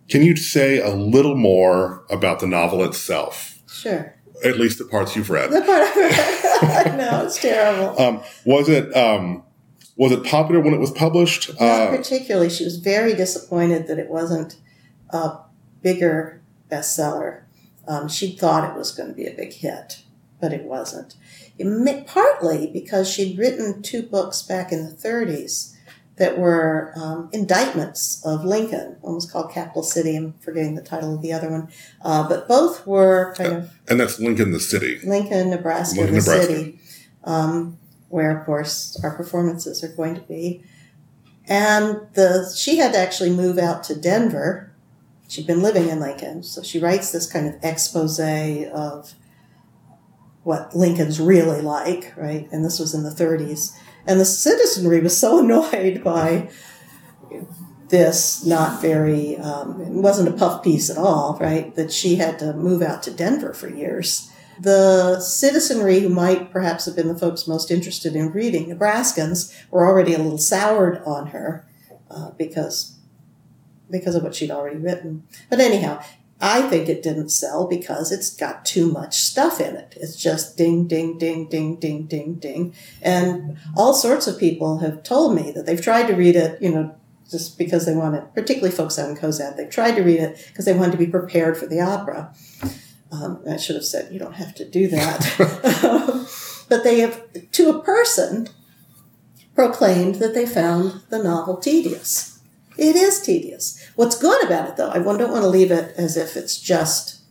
Can 0.09 0.23
you 0.23 0.35
say 0.35 0.79
a 0.79 0.93
little 0.93 1.35
more 1.35 2.03
about 2.09 2.39
the 2.39 2.47
novel 2.47 2.83
itself? 2.83 3.59
Sure. 3.71 4.13
At 4.43 4.59
least 4.59 4.77
the 4.79 4.85
parts 4.85 5.15
you've 5.15 5.29
read. 5.29 5.51
The 5.51 5.61
part 5.61 5.83
I've 5.83 5.95
read. 5.95 6.97
no, 6.97 7.25
it's 7.25 7.39
terrible. 7.39 7.99
Um, 7.99 8.23
was 8.43 8.67
it 8.67 8.95
um, 8.95 9.43
was 9.95 10.11
it 10.11 10.23
popular 10.23 10.59
when 10.59 10.73
it 10.73 10.79
was 10.79 10.91
published? 10.91 11.49
Not 11.59 11.61
uh, 11.61 11.95
particularly. 11.95 12.49
She 12.49 12.63
was 12.63 12.77
very 12.77 13.13
disappointed 13.13 13.87
that 13.87 13.99
it 13.99 14.09
wasn't 14.09 14.57
a 15.11 15.37
bigger 15.81 16.41
bestseller. 16.69 17.43
Um, 17.87 18.07
she 18.07 18.35
thought 18.35 18.69
it 18.69 18.77
was 18.77 18.91
going 18.91 19.09
to 19.09 19.15
be 19.15 19.27
a 19.27 19.33
big 19.33 19.53
hit, 19.53 20.01
but 20.39 20.53
it 20.53 20.63
wasn't. 20.63 21.15
Partly 22.07 22.67
because 22.67 23.09
she'd 23.09 23.37
written 23.37 23.81
two 23.81 24.03
books 24.03 24.41
back 24.41 24.71
in 24.71 24.85
the 24.85 24.91
30s 24.91 25.75
that 26.21 26.37
were 26.37 26.93
um, 26.95 27.29
indictments 27.33 28.23
of 28.23 28.45
Lincoln. 28.45 28.95
One 29.01 29.15
was 29.15 29.29
called 29.29 29.51
Capital 29.51 29.81
City. 29.81 30.15
I'm 30.15 30.33
forgetting 30.33 30.75
the 30.75 30.83
title 30.83 31.15
of 31.15 31.23
the 31.23 31.33
other 31.33 31.49
one, 31.49 31.69
uh, 32.03 32.29
but 32.29 32.47
both 32.47 32.85
were 32.85 33.33
kind 33.35 33.53
of. 33.53 33.73
And 33.87 33.99
that's 33.99 34.19
Lincoln, 34.19 34.51
the 34.51 34.59
city. 34.59 34.99
Lincoln, 35.03 35.49
Nebraska, 35.49 36.01
Lincoln, 36.01 36.15
the 36.15 36.21
Nebraska. 36.21 36.53
city, 36.53 36.79
um, 37.23 37.79
where 38.09 38.37
of 38.37 38.45
course 38.45 38.99
our 39.03 39.15
performances 39.15 39.83
are 39.83 39.87
going 39.87 40.13
to 40.13 40.21
be. 40.21 40.63
And 41.47 42.01
the 42.13 42.53
she 42.55 42.77
had 42.77 42.93
to 42.93 42.99
actually 42.99 43.31
move 43.31 43.57
out 43.57 43.83
to 43.85 43.95
Denver. 43.95 44.71
She'd 45.27 45.47
been 45.47 45.63
living 45.63 45.89
in 45.89 45.99
Lincoln, 45.99 46.43
so 46.43 46.61
she 46.61 46.77
writes 46.77 47.11
this 47.11 47.25
kind 47.25 47.47
of 47.47 47.55
expose 47.63 48.19
of 48.19 49.15
what 50.43 50.75
Lincoln's 50.75 51.19
really 51.19 51.61
like, 51.61 52.13
right? 52.17 52.47
And 52.51 52.65
this 52.65 52.79
was 52.79 52.93
in 52.93 53.03
the 53.03 53.09
30s 53.09 53.77
and 54.05 54.19
the 54.19 54.25
citizenry 54.25 54.99
was 54.99 55.17
so 55.17 55.39
annoyed 55.43 56.03
by 56.03 56.49
this 57.89 58.45
not 58.45 58.81
very, 58.81 59.37
um, 59.37 59.81
it 59.81 59.89
wasn't 59.89 60.29
a 60.29 60.37
puff 60.37 60.63
piece 60.63 60.89
at 60.89 60.97
all, 60.97 61.37
right? 61.41 61.75
That 61.75 61.91
she 61.91 62.15
had 62.15 62.39
to 62.39 62.53
move 62.53 62.81
out 62.81 63.03
to 63.03 63.11
Denver 63.11 63.53
for 63.53 63.67
years. 63.69 64.31
The 64.59 65.19
citizenry, 65.19 65.99
who 65.99 66.09
might 66.09 66.51
perhaps 66.51 66.85
have 66.85 66.95
been 66.95 67.07
the 67.07 67.17
folks 67.17 67.47
most 67.47 67.71
interested 67.71 68.15
in 68.15 68.31
reading, 68.31 68.67
Nebraskans, 68.69 69.53
were 69.71 69.85
already 69.85 70.13
a 70.13 70.19
little 70.19 70.37
soured 70.37 71.01
on 71.03 71.27
her 71.27 71.67
uh, 72.09 72.31
because 72.31 72.97
because 73.89 74.15
of 74.15 74.23
what 74.23 74.33
she'd 74.33 74.51
already 74.51 74.77
written. 74.77 75.23
But 75.49 75.59
anyhow, 75.59 76.01
I 76.41 76.63
think 76.63 76.89
it 76.89 77.03
didn't 77.03 77.29
sell 77.29 77.67
because 77.67 78.11
it's 78.11 78.35
got 78.35 78.65
too 78.65 78.91
much 78.91 79.15
stuff 79.15 79.61
in 79.61 79.75
it. 79.75 79.93
It's 79.95 80.15
just 80.15 80.57
ding, 80.57 80.87
ding, 80.87 81.19
ding, 81.19 81.47
ding, 81.47 81.79
ding, 81.79 82.07
ding, 82.07 82.35
ding. 82.35 82.73
And 83.01 83.57
all 83.77 83.93
sorts 83.93 84.25
of 84.25 84.39
people 84.39 84.79
have 84.79 85.03
told 85.03 85.35
me 85.35 85.51
that 85.51 85.67
they've 85.67 85.81
tried 85.81 86.07
to 86.07 86.13
read 86.13 86.35
it, 86.35 86.59
you 86.59 86.71
know, 86.71 86.95
just 87.29 87.57
because 87.59 87.85
they 87.85 87.95
want 87.95 88.15
it, 88.15 88.23
particularly 88.33 88.75
folks 88.75 88.97
out 88.97 89.09
in 89.09 89.15
Cozad, 89.15 89.55
they've 89.55 89.69
tried 89.69 89.95
to 89.95 90.01
read 90.01 90.19
it 90.19 90.43
because 90.47 90.65
they 90.65 90.73
wanted 90.73 90.93
to 90.93 90.97
be 90.97 91.07
prepared 91.07 91.57
for 91.57 91.67
the 91.67 91.79
opera. 91.79 92.33
Um, 93.11 93.43
I 93.47 93.57
should 93.57 93.75
have 93.75 93.85
said, 93.85 94.11
you 94.11 94.19
don't 94.19 94.33
have 94.33 94.55
to 94.55 94.67
do 94.67 94.87
that. 94.87 95.35
but 96.69 96.83
they 96.83 96.99
have, 97.01 97.21
to 97.51 97.69
a 97.69 97.83
person, 97.83 98.47
proclaimed 99.53 100.15
that 100.15 100.33
they 100.33 100.45
found 100.45 101.01
the 101.09 101.21
novel 101.21 101.57
tedious. 101.57 102.30
It 102.77 102.95
is 102.95 103.21
tedious. 103.21 103.85
What's 103.95 104.17
good 104.17 104.43
about 104.45 104.69
it, 104.69 104.77
though, 104.77 104.89
I 104.89 104.99
don't 104.99 105.31
want 105.31 105.43
to 105.43 105.47
leave 105.47 105.71
it 105.71 105.93
as 105.97 106.17
if 106.17 106.35
it's 106.35 106.59
just 106.59 107.21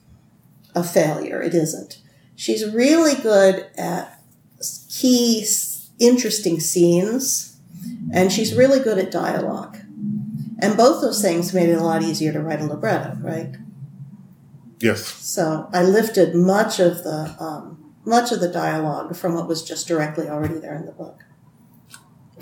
a 0.74 0.84
failure. 0.84 1.42
It 1.42 1.54
isn't. 1.54 2.00
She's 2.36 2.70
really 2.72 3.20
good 3.20 3.66
at 3.76 4.22
key, 4.88 5.46
interesting 5.98 6.60
scenes, 6.60 7.58
and 8.12 8.32
she's 8.32 8.54
really 8.54 8.80
good 8.80 8.98
at 8.98 9.10
dialogue. 9.10 9.78
And 10.62 10.76
both 10.76 11.00
those 11.00 11.22
things 11.22 11.54
made 11.54 11.70
it 11.70 11.78
a 11.78 11.82
lot 11.82 12.02
easier 12.02 12.32
to 12.32 12.40
write 12.40 12.60
a 12.60 12.66
libretto, 12.66 13.16
right? 13.20 13.56
Yes. 14.78 15.04
So 15.04 15.68
I 15.72 15.82
lifted 15.82 16.34
much 16.34 16.80
of 16.80 17.02
the 17.02 17.34
um, 17.38 17.94
much 18.04 18.32
of 18.32 18.40
the 18.40 18.48
dialogue 18.48 19.14
from 19.16 19.34
what 19.34 19.46
was 19.46 19.62
just 19.62 19.86
directly 19.86 20.28
already 20.28 20.58
there 20.58 20.74
in 20.74 20.86
the 20.86 20.92
book. 20.92 21.24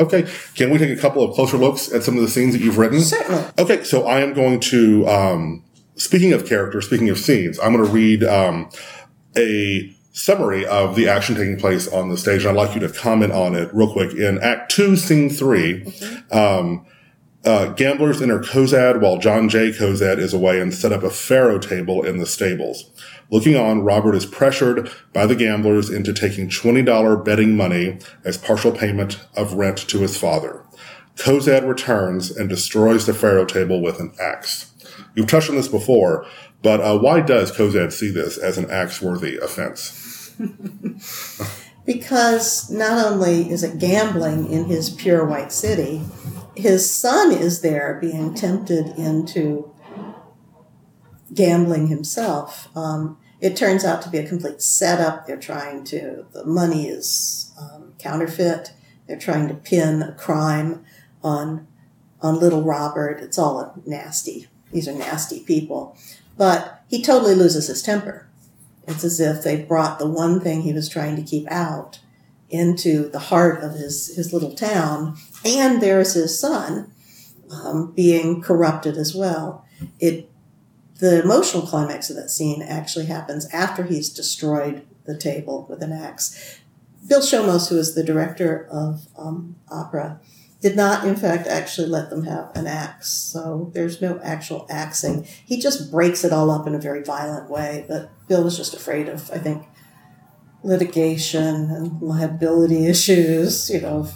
Okay. 0.01 0.29
Can 0.55 0.71
we 0.71 0.79
take 0.79 0.97
a 0.97 1.01
couple 1.01 1.23
of 1.23 1.35
closer 1.35 1.57
looks 1.57 1.93
at 1.93 2.03
some 2.03 2.17
of 2.17 2.23
the 2.23 2.29
scenes 2.29 2.55
that 2.55 2.61
you've 2.61 2.79
written? 2.79 3.01
Certainly. 3.01 3.45
Okay. 3.59 3.85
So 3.85 4.07
I 4.07 4.21
am 4.21 4.35
going 4.35 4.61
to, 4.61 5.07
um, 5.09 5.65
speaking 5.97 6.33
of 6.33 6.47
characters, 6.47 6.87
speaking 6.87 7.09
of 7.09 7.19
scenes, 7.19 7.59
I'm 7.59 7.73
going 7.73 7.85
to 7.85 7.91
read 7.91 8.25
um, 8.25 8.71
a 9.37 9.95
summary 10.13 10.67
of 10.67 10.97
the 10.97 11.09
action 11.09 11.37
taking 11.37 11.59
place 11.59 11.87
on 11.89 12.09
the 12.09 12.17
stage. 12.17 12.45
And 12.45 12.51
I'd 12.51 12.57
like 12.57 12.75
you 12.75 12.81
to 12.87 12.93
comment 12.93 13.33
on 13.33 13.55
it 13.55 13.73
real 13.73 13.93
quick. 13.93 14.15
In 14.15 14.39
Act 14.39 14.71
Two, 14.71 14.97
Scene 14.97 15.31
3 15.31 15.85
mm-hmm. 15.85 16.37
um, 16.37 16.87
uh, 17.45 17.67
gamblers 17.73 18.21
enter 18.21 18.41
Cozad 18.41 19.01
while 19.01 19.19
John 19.19 19.49
J. 19.49 19.71
Cozad 19.71 20.19
is 20.19 20.35
away 20.35 20.61
and 20.61 20.75
set 20.75 20.93
up 20.93 21.03
a 21.03 21.11
faro 21.11 21.59
table 21.59 22.05
in 22.05 22.19
the 22.19 22.27
stables. 22.27 22.91
Looking 23.31 23.57
on, 23.57 23.83
Robert 23.83 24.14
is 24.14 24.25
pressured 24.25 24.91
by 25.12 25.27
the 25.27 25.37
gamblers 25.37 25.91
into 25.91 26.12
taking 26.12 26.49
$20 26.49 27.25
betting 27.25 27.57
money 27.57 27.99
as 28.25 28.38
partial 28.38 28.73
payment 28.73 29.21
of 29.37 29.55
rent 29.55 29.79
to 29.88 29.99
his 29.99 30.17
father. 30.17 30.64
Cozad 31.17 31.67
returns 31.67 32.31
and 32.31 32.49
destroys 32.49 33.05
the 33.05 33.12
faro 33.12 33.45
table 33.45 33.83
with 33.83 34.01
an 34.01 34.12
axe. 34.21 34.73
You've 35.14 35.27
touched 35.27 35.51
on 35.51 35.57
this 35.57 35.69
before, 35.69 36.27
but 36.62 36.81
uh, 36.81 36.99
why 36.99 37.21
does 37.21 37.53
Cozad 37.53 37.93
see 37.93 38.11
this 38.11 38.38
as 38.38 38.57
an 38.57 38.71
axe-worthy 38.71 39.37
offense? 39.37 40.33
because 41.85 42.71
not 42.71 43.05
only 43.05 43.51
is 43.51 43.62
it 43.62 43.79
gambling 43.79 44.51
in 44.51 44.67
his 44.67 44.91
pure 44.91 45.25
white 45.25 45.53
city, 45.53 46.03
his 46.57 46.88
son 46.88 47.33
is 47.33 47.61
there 47.61 47.99
being 48.01 48.35
tempted 48.35 48.88
into 48.99 49.73
gambling 51.35 51.88
himself. 51.88 52.69
Um, 52.77 53.19
it 53.41 53.57
turns 53.57 53.85
out 53.85 54.03
to 54.03 54.11
be 54.11 54.19
a 54.19 54.29
complete 54.29 54.61
setup. 54.61 55.27
They're 55.27 55.37
trying 55.37 55.85
to, 55.85 56.27
the 56.33 56.45
money 56.45 56.88
is 56.88 57.53
um, 57.61 57.95
counterfeit. 57.99 58.73
They're 59.07 59.19
trying 59.19 59.49
to 59.49 59.55
pin 59.55 60.03
a 60.03 60.12
crime 60.12 60.85
on, 61.23 61.67
on 62.21 62.41
little 62.41 62.62
Robert. 62.62 63.21
It's 63.21 63.38
all 63.38 63.81
nasty. 63.87 64.49
These 64.73 64.88
are 64.88 64.93
nasty 64.93 65.41
people. 65.41 65.97
But 66.37 66.83
he 66.88 67.03
totally 67.03 67.35
loses 67.35 67.69
his 67.69 67.83
temper. 67.83 68.29
It's 68.87 69.05
as 69.05 69.21
if 69.21 69.43
they 69.43 69.62
brought 69.62 69.99
the 69.99 70.09
one 70.09 70.41
thing 70.41 70.62
he 70.62 70.73
was 70.73 70.88
trying 70.88 71.17
to 71.17 71.23
keep 71.23 71.51
out 71.51 72.01
into 72.51 73.09
the 73.11 73.19
heart 73.19 73.62
of 73.62 73.73
his, 73.73 74.14
his 74.17 74.33
little 74.33 74.55
town. 74.55 75.17
And 75.45 75.83
there's 75.83 76.14
his 76.14 76.38
son 76.38 76.93
um, 77.51 77.93
being 77.93 78.41
corrupted 78.41 78.97
as 78.97 79.14
well. 79.14 79.67
It 80.01 80.31
the 80.99 81.23
emotional 81.23 81.67
climax 81.67 82.11
of 82.11 82.17
that 82.17 82.31
scene 82.31 82.63
actually 82.63 83.07
happens 83.07 83.49
after 83.53 83.85
he's 83.85 84.11
destroyed 84.11 84.87
the 85.07 85.17
table 85.17 85.67
with 85.69 85.83
an 85.83 85.93
axe. 85.93 86.61
Bill 87.07 87.21
Shomos, 87.21 87.69
who 87.69 87.79
is 87.79 87.95
the 87.95 88.05
director 88.05 88.67
of 88.71 89.07
um, 89.17 89.57
opera, 89.71 90.21
did 90.61 90.77
not, 90.77 91.07
in 91.07 91.15
fact, 91.15 91.47
actually 91.47 91.89
let 91.89 92.11
them 92.11 92.25
have 92.25 92.51
an 92.55 92.67
axe. 92.67 93.11
So 93.11 93.71
there's 93.75 94.03
no 94.03 94.19
actual 94.23 94.67
axing. 94.69 95.25
He 95.47 95.61
just 95.61 95.91
breaks 95.91 96.25
it 96.25 96.33
all 96.33 96.51
up 96.51 96.67
in 96.67 96.75
a 96.75 96.81
very 96.81 97.03
violent 97.05 97.49
way. 97.49 97.85
But 97.89 98.11
Bill 98.27 98.43
was 98.43 98.57
just 98.57 98.75
afraid 98.75 99.09
of, 99.09 99.31
I 99.31 99.39
think, 99.39 99.65
litigation 100.65 101.71
and 101.71 102.03
liability 102.03 102.87
issues, 102.89 103.71
you 103.71 103.81
know, 103.81 104.09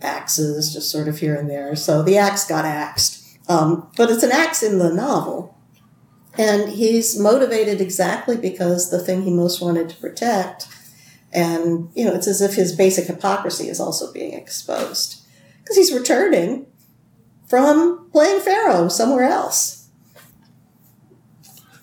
axes 0.00 0.72
just 0.72 0.90
sort 0.90 1.06
of 1.06 1.18
here 1.18 1.34
and 1.34 1.50
there. 1.50 1.76
So 1.76 2.02
the 2.02 2.16
axe 2.16 2.46
got 2.46 2.64
axed. 2.64 3.20
Um, 3.46 3.90
but 3.96 4.10
it's 4.10 4.22
an 4.22 4.32
axe 4.32 4.62
in 4.62 4.78
the 4.78 4.92
novel. 4.92 5.53
And 6.36 6.68
he's 6.70 7.18
motivated 7.18 7.80
exactly 7.80 8.36
because 8.36 8.90
the 8.90 8.98
thing 8.98 9.22
he 9.22 9.30
most 9.32 9.60
wanted 9.60 9.88
to 9.90 9.96
protect. 9.96 10.66
And, 11.32 11.90
you 11.94 12.04
know, 12.04 12.14
it's 12.14 12.26
as 12.26 12.40
if 12.40 12.54
his 12.54 12.74
basic 12.74 13.06
hypocrisy 13.06 13.68
is 13.68 13.80
also 13.80 14.12
being 14.12 14.32
exposed. 14.34 15.22
Because 15.62 15.76
he's 15.76 15.92
returning 15.92 16.66
from 17.46 18.08
playing 18.10 18.40
Faro 18.40 18.88
somewhere 18.88 19.24
else. 19.24 19.88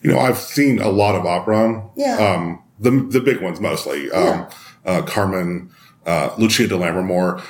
You 0.02 0.12
know, 0.12 0.20
I've 0.20 0.38
seen 0.38 0.80
a 0.80 0.90
lot 0.90 1.16
of 1.16 1.26
opera. 1.26 1.88
Yeah. 1.96 2.18
Um, 2.18 2.64
the, 2.80 2.92
the 2.92 3.22
big 3.22 3.42
ones 3.42 3.60
mostly. 3.60 4.10
Um, 4.12 4.24
Yeah. 4.24 4.50
uh, 4.86 5.02
Carmen, 5.04 5.70
uh, 6.06 6.34
Lucia 6.38 6.68
di 6.68 6.76
Lammermoor. 6.76 7.42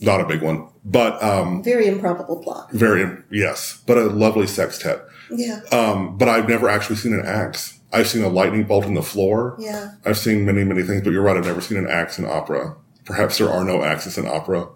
Not 0.00 0.20
a 0.20 0.24
big 0.26 0.42
one, 0.42 0.68
but, 0.84 1.22
um, 1.22 1.62
Very 1.62 1.86
improbable 1.86 2.42
plot. 2.42 2.70
very, 2.72 3.06
yes, 3.30 3.82
but 3.86 3.98
a 3.98 4.04
lovely 4.04 4.46
sextet. 4.46 5.00
Yeah. 5.30 5.60
Um, 5.70 6.16
but 6.18 6.28
I've 6.28 6.48
never 6.48 6.68
actually 6.68 6.96
seen 6.96 7.14
an 7.14 7.24
axe. 7.24 7.78
I've 7.92 8.08
seen 8.08 8.22
a 8.22 8.28
lightning 8.28 8.64
bolt 8.64 8.84
in 8.86 8.94
the 8.94 9.02
floor. 9.02 9.56
Yeah. 9.58 9.92
I've 10.04 10.18
seen 10.18 10.44
many, 10.44 10.64
many 10.64 10.82
things, 10.82 11.02
but 11.02 11.10
you're 11.12 11.22
right. 11.22 11.36
I've 11.36 11.44
never 11.46 11.60
seen 11.60 11.78
an 11.78 11.88
axe 11.88 12.18
in 12.18 12.24
opera. 12.24 12.76
Perhaps 13.04 13.38
there 13.38 13.50
are 13.50 13.64
no 13.64 13.82
axes 13.82 14.16
in 14.18 14.26
opera. 14.26 14.68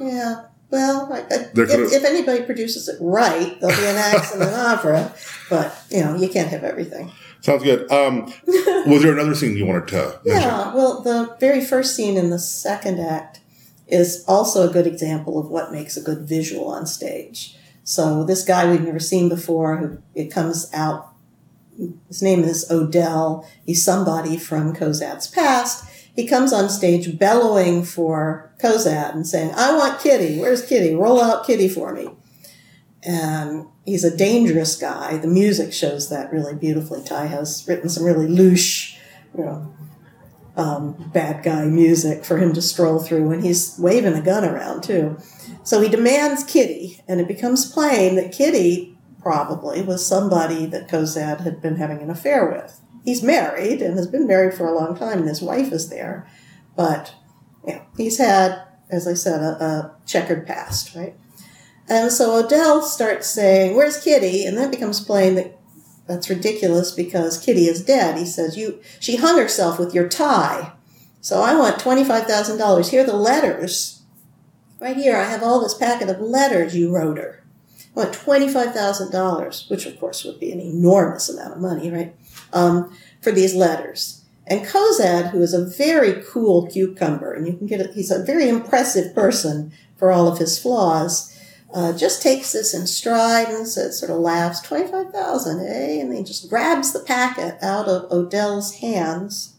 Yeah. 0.00 0.46
Well, 0.70 1.12
I, 1.12 1.18
I, 1.20 1.48
if, 1.54 1.92
if 1.92 2.04
anybody 2.04 2.42
produces 2.42 2.88
it 2.88 2.96
right, 3.00 3.60
there'll 3.60 3.76
be 3.76 3.86
an 3.86 3.96
axe 3.96 4.34
in 4.34 4.42
an 4.42 4.52
opera. 4.54 5.12
But, 5.48 5.80
you 5.90 6.00
know, 6.00 6.16
you 6.16 6.28
can't 6.28 6.48
have 6.48 6.64
everything. 6.64 7.12
Sounds 7.42 7.62
good. 7.62 7.90
Um, 7.92 8.32
was 8.86 9.02
there 9.02 9.12
another 9.12 9.34
scene 9.34 9.56
you 9.56 9.66
wanted 9.66 9.86
to 9.88 10.20
mention? 10.24 10.42
Yeah, 10.42 10.74
well, 10.74 11.00
the 11.02 11.36
very 11.38 11.64
first 11.64 11.94
scene 11.94 12.16
in 12.16 12.30
the 12.30 12.38
second 12.38 12.98
act 12.98 13.40
is 13.86 14.24
also 14.26 14.68
a 14.68 14.72
good 14.72 14.86
example 14.86 15.38
of 15.38 15.48
what 15.48 15.72
makes 15.72 15.96
a 15.96 16.02
good 16.02 16.26
visual 16.26 16.68
on 16.68 16.86
stage. 16.86 17.56
So 17.82 18.24
this 18.24 18.44
guy 18.44 18.70
we've 18.70 18.80
never 18.80 18.98
seen 18.98 19.28
before, 19.28 19.76
who 19.76 19.98
it 20.14 20.30
comes 20.30 20.70
out, 20.72 21.12
his 22.08 22.22
name 22.22 22.44
is 22.44 22.70
Odell. 22.70 23.46
He's 23.66 23.84
somebody 23.84 24.36
from 24.36 24.74
Cozad's 24.74 25.26
past. 25.26 25.84
He 26.14 26.26
comes 26.26 26.52
on 26.52 26.70
stage 26.70 27.18
bellowing 27.18 27.82
for 27.82 28.52
Kozad 28.62 29.14
and 29.14 29.26
saying, 29.26 29.50
"I 29.54 29.76
want 29.76 30.00
Kitty. 30.00 30.38
Where's 30.38 30.64
Kitty? 30.64 30.94
Roll 30.94 31.20
out 31.20 31.44
Kitty 31.44 31.68
for 31.68 31.92
me." 31.92 32.10
And 33.02 33.66
he's 33.84 34.04
a 34.04 34.16
dangerous 34.16 34.76
guy. 34.76 35.18
The 35.18 35.26
music 35.26 35.72
shows 35.72 36.08
that 36.08 36.32
really 36.32 36.54
beautifully. 36.54 37.02
Ty 37.02 37.26
has 37.26 37.66
written 37.66 37.88
some 37.88 38.04
really 38.04 38.28
louche, 38.28 38.96
you 39.36 39.44
know, 39.44 39.74
um, 40.56 41.10
bad 41.12 41.42
guy 41.42 41.64
music 41.64 42.24
for 42.24 42.38
him 42.38 42.52
to 42.52 42.62
stroll 42.62 42.98
through, 43.00 43.30
and 43.32 43.44
he's 43.44 43.76
waving 43.78 44.14
a 44.14 44.22
gun 44.22 44.44
around 44.44 44.82
too. 44.82 45.18
So 45.62 45.80
he 45.80 45.88
demands 45.88 46.44
Kitty, 46.44 47.02
and 47.08 47.20
it 47.20 47.28
becomes 47.28 47.70
plain 47.70 48.16
that 48.16 48.32
Kitty 48.32 48.96
probably 49.20 49.82
was 49.82 50.06
somebody 50.06 50.66
that 50.66 50.88
Cozad 50.88 51.40
had 51.40 51.60
been 51.60 51.76
having 51.76 52.02
an 52.02 52.10
affair 52.10 52.50
with. 52.50 52.80
He's 53.04 53.22
married 53.22 53.82
and 53.82 53.96
has 53.96 54.06
been 54.06 54.26
married 54.26 54.54
for 54.54 54.66
a 54.66 54.74
long 54.74 54.96
time, 54.96 55.18
and 55.18 55.28
his 55.28 55.42
wife 55.42 55.72
is 55.72 55.88
there, 55.88 56.26
but 56.76 57.14
know, 57.66 57.82
he's 57.96 58.18
had, 58.18 58.62
as 58.90 59.06
I 59.06 59.14
said, 59.14 59.40
a, 59.40 59.64
a 59.64 59.96
checkered 60.06 60.46
past, 60.46 60.94
right? 60.94 61.16
And 61.88 62.10
so 62.10 62.44
Odell 62.44 62.82
starts 62.82 63.26
saying, 63.28 63.76
"Where's 63.76 64.02
Kitty?" 64.02 64.46
And 64.46 64.56
then 64.56 64.68
it 64.68 64.72
becomes 64.72 65.04
plain 65.04 65.34
that 65.34 65.58
that's 66.06 66.28
ridiculous 66.28 66.92
because 66.92 67.42
Kitty 67.42 67.66
is 67.66 67.84
dead. 67.84 68.18
He 68.18 68.26
says, 68.26 68.56
"You, 68.56 68.80
she 69.00 69.16
hung 69.16 69.38
herself 69.38 69.78
with 69.78 69.94
your 69.94 70.08
tie." 70.08 70.72
So 71.20 71.42
I 71.42 71.54
want 71.54 71.78
twenty-five 71.78 72.26
thousand 72.26 72.58
dollars. 72.58 72.90
Here 72.90 73.02
are 73.02 73.06
the 73.06 73.16
letters. 73.16 74.02
Right 74.80 74.96
here, 74.96 75.16
I 75.16 75.24
have 75.24 75.42
all 75.42 75.60
this 75.60 75.74
packet 75.74 76.10
of 76.10 76.20
letters 76.20 76.76
you 76.76 76.94
wrote 76.94 77.16
her. 77.16 77.42
I 77.96 78.00
want 78.00 78.12
twenty-five 78.12 78.74
thousand 78.74 79.12
dollars, 79.12 79.66
which 79.68 79.86
of 79.86 79.98
course 79.98 80.24
would 80.24 80.38
be 80.38 80.52
an 80.52 80.60
enormous 80.60 81.28
amount 81.28 81.54
of 81.54 81.60
money, 81.60 81.90
right? 81.90 82.14
Um, 82.52 82.94
for 83.22 83.32
these 83.32 83.54
letters. 83.54 84.20
And 84.46 84.66
Cozad, 84.66 85.30
who 85.30 85.40
is 85.40 85.54
a 85.54 85.64
very 85.64 86.22
cool 86.22 86.66
cucumber, 86.66 87.32
and 87.32 87.46
you 87.46 87.54
can 87.54 87.66
get 87.66 87.80
it, 87.80 87.94
he's 87.94 88.10
a 88.10 88.22
very 88.22 88.46
impressive 88.48 89.14
person 89.14 89.72
for 89.96 90.12
all 90.12 90.28
of 90.28 90.38
his 90.38 90.58
flaws 90.58 91.33
uh, 91.74 91.92
just 91.92 92.22
takes 92.22 92.52
this 92.52 92.72
in 92.72 92.86
stride 92.86 93.48
and 93.48 93.66
says, 93.66 93.98
sort 93.98 94.12
of 94.12 94.18
laughs, 94.18 94.60
25,000, 94.60 95.58
eh? 95.58 96.00
And 96.00 96.14
he 96.14 96.22
just 96.22 96.48
grabs 96.48 96.92
the 96.92 97.00
packet 97.00 97.56
out 97.60 97.88
of 97.88 98.10
Odell's 98.12 98.76
hands. 98.76 99.56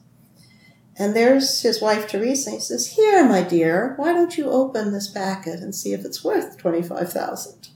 And 0.97 1.13
there's 1.13 1.62
his 1.62 1.82
wife, 1.82 2.08
Teresa. 2.08 2.51
He 2.51 2.60
says, 2.62 2.95
Here, 2.95 3.28
my 3.28 3.43
dear, 3.43 3.95
why 3.97 4.13
don't 4.13 4.38
you 4.38 4.49
open 4.49 4.93
this 4.93 5.10
packet 5.10 5.60
and 5.60 5.75
see 5.75 5.91
if 5.91 6.06
it's 6.06 6.23
worth 6.23 6.58
25,000? 6.58 7.67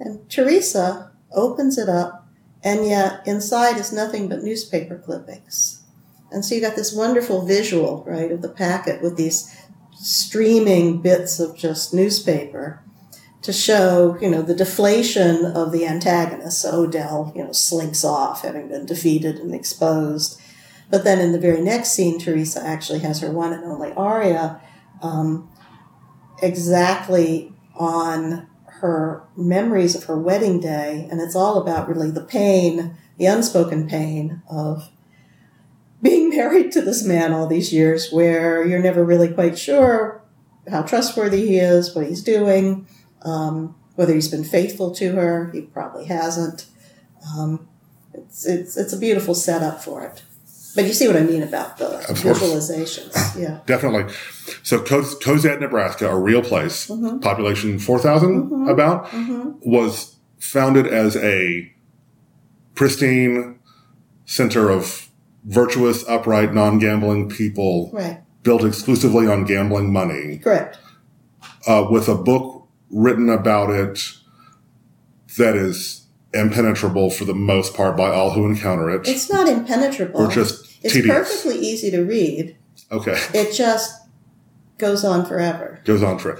And 0.00 0.28
Teresa 0.28 1.12
opens 1.30 1.78
it 1.78 1.88
up, 1.88 2.26
and 2.64 2.84
yet 2.84 3.20
inside 3.24 3.76
is 3.76 3.92
nothing 3.92 4.28
but 4.28 4.42
newspaper 4.42 4.98
clippings. 4.98 5.84
And 6.32 6.44
so 6.44 6.56
you 6.56 6.60
got 6.60 6.74
this 6.74 6.92
wonderful 6.92 7.46
visual, 7.46 8.02
right, 8.04 8.32
of 8.32 8.42
the 8.42 8.48
packet 8.48 9.00
with 9.00 9.16
these 9.16 9.56
streaming 9.92 11.00
bits 11.00 11.38
of 11.38 11.56
just 11.56 11.94
newspaper 11.94 12.82
to 13.46 13.52
show, 13.52 14.18
you 14.20 14.28
know, 14.28 14.42
the 14.42 14.56
deflation 14.56 15.44
of 15.44 15.70
the 15.70 15.86
antagonist. 15.86 16.62
So 16.62 16.82
Odell, 16.82 17.32
you 17.36 17.44
know, 17.44 17.52
slinks 17.52 18.04
off, 18.04 18.42
having 18.42 18.66
been 18.66 18.86
defeated 18.86 19.36
and 19.36 19.54
exposed. 19.54 20.40
But 20.90 21.04
then 21.04 21.20
in 21.20 21.30
the 21.30 21.38
very 21.38 21.60
next 21.60 21.92
scene, 21.92 22.18
Teresa 22.18 22.60
actually 22.60 22.98
has 23.00 23.20
her 23.20 23.30
one 23.30 23.52
and 23.52 23.62
only 23.62 23.92
aria 23.92 24.60
um, 25.00 25.48
exactly 26.42 27.52
on 27.76 28.48
her 28.80 29.22
memories 29.36 29.94
of 29.94 30.04
her 30.04 30.18
wedding 30.18 30.58
day. 30.58 31.06
And 31.08 31.20
it's 31.20 31.36
all 31.36 31.62
about 31.62 31.88
really 31.88 32.10
the 32.10 32.24
pain, 32.24 32.96
the 33.16 33.26
unspoken 33.26 33.88
pain 33.88 34.42
of 34.50 34.90
being 36.02 36.30
married 36.36 36.72
to 36.72 36.82
this 36.82 37.04
man 37.04 37.32
all 37.32 37.46
these 37.46 37.72
years 37.72 38.10
where 38.10 38.66
you're 38.66 38.82
never 38.82 39.04
really 39.04 39.32
quite 39.32 39.56
sure 39.56 40.20
how 40.68 40.82
trustworthy 40.82 41.46
he 41.46 41.58
is, 41.58 41.94
what 41.94 42.08
he's 42.08 42.24
doing 42.24 42.88
um, 43.26 43.74
whether 43.96 44.14
he's 44.14 44.28
been 44.28 44.44
faithful 44.44 44.90
to 44.94 45.12
her, 45.12 45.50
he 45.52 45.60
probably 45.62 46.04
hasn't. 46.06 46.66
Um, 47.36 47.68
it's, 48.14 48.46
it's, 48.46 48.76
it's 48.76 48.92
a 48.92 48.98
beautiful 48.98 49.34
setup 49.34 49.82
for 49.82 50.02
it. 50.04 50.22
But 50.74 50.84
you 50.84 50.92
see 50.92 51.06
what 51.06 51.16
I 51.16 51.22
mean 51.22 51.42
about 51.42 51.78
the 51.78 51.86
Of 52.10 52.22
course. 52.22 52.38
visualizations. 52.40 53.14
Yeah. 53.40 53.60
Definitely. 53.66 54.12
So 54.62 54.78
Coz- 54.82 55.18
Cozad, 55.20 55.60
Nebraska, 55.60 56.08
a 56.10 56.18
real 56.18 56.42
place, 56.42 56.86
Mm-hmm. 56.88 57.18
population 57.20 57.78
4,000 57.78 58.68
about, 58.68 59.08
was 59.64 60.16
founded 60.38 60.86
as 60.86 61.16
a 61.16 61.72
pristine 62.74 63.58
center 64.26 64.70
of 64.70 65.08
virtuous, 65.44 66.06
upright, 66.08 66.52
non-gambling 66.52 67.28
people 67.30 67.90
Right. 67.92 68.20
built 68.42 68.64
exclusively 68.64 69.26
on 69.26 69.44
gambling 69.44 69.92
money 69.92 70.38
Correct. 70.38 70.78
uh, 71.66 71.86
with 71.90 72.08
a 72.08 72.14
book 72.16 72.55
written 72.90 73.28
about 73.28 73.70
it 73.70 74.00
that 75.38 75.56
is 75.56 76.06
impenetrable 76.32 77.10
for 77.10 77.24
the 77.24 77.34
most 77.34 77.74
part 77.74 77.96
by 77.96 78.10
all 78.10 78.30
who 78.30 78.46
encounter 78.46 78.90
it. 78.90 79.08
It's 79.08 79.30
not 79.30 79.48
impenetrable. 79.48 80.20
or 80.20 80.30
just 80.30 80.78
it's 80.84 80.94
tedious. 80.94 81.14
perfectly 81.16 81.58
easy 81.58 81.90
to 81.90 82.02
read. 82.02 82.56
Okay. 82.92 83.18
It 83.34 83.54
just 83.54 84.06
goes 84.78 85.04
on 85.04 85.24
forever. 85.26 85.80
Goes 85.84 86.02
on 86.02 86.18
for 86.18 86.32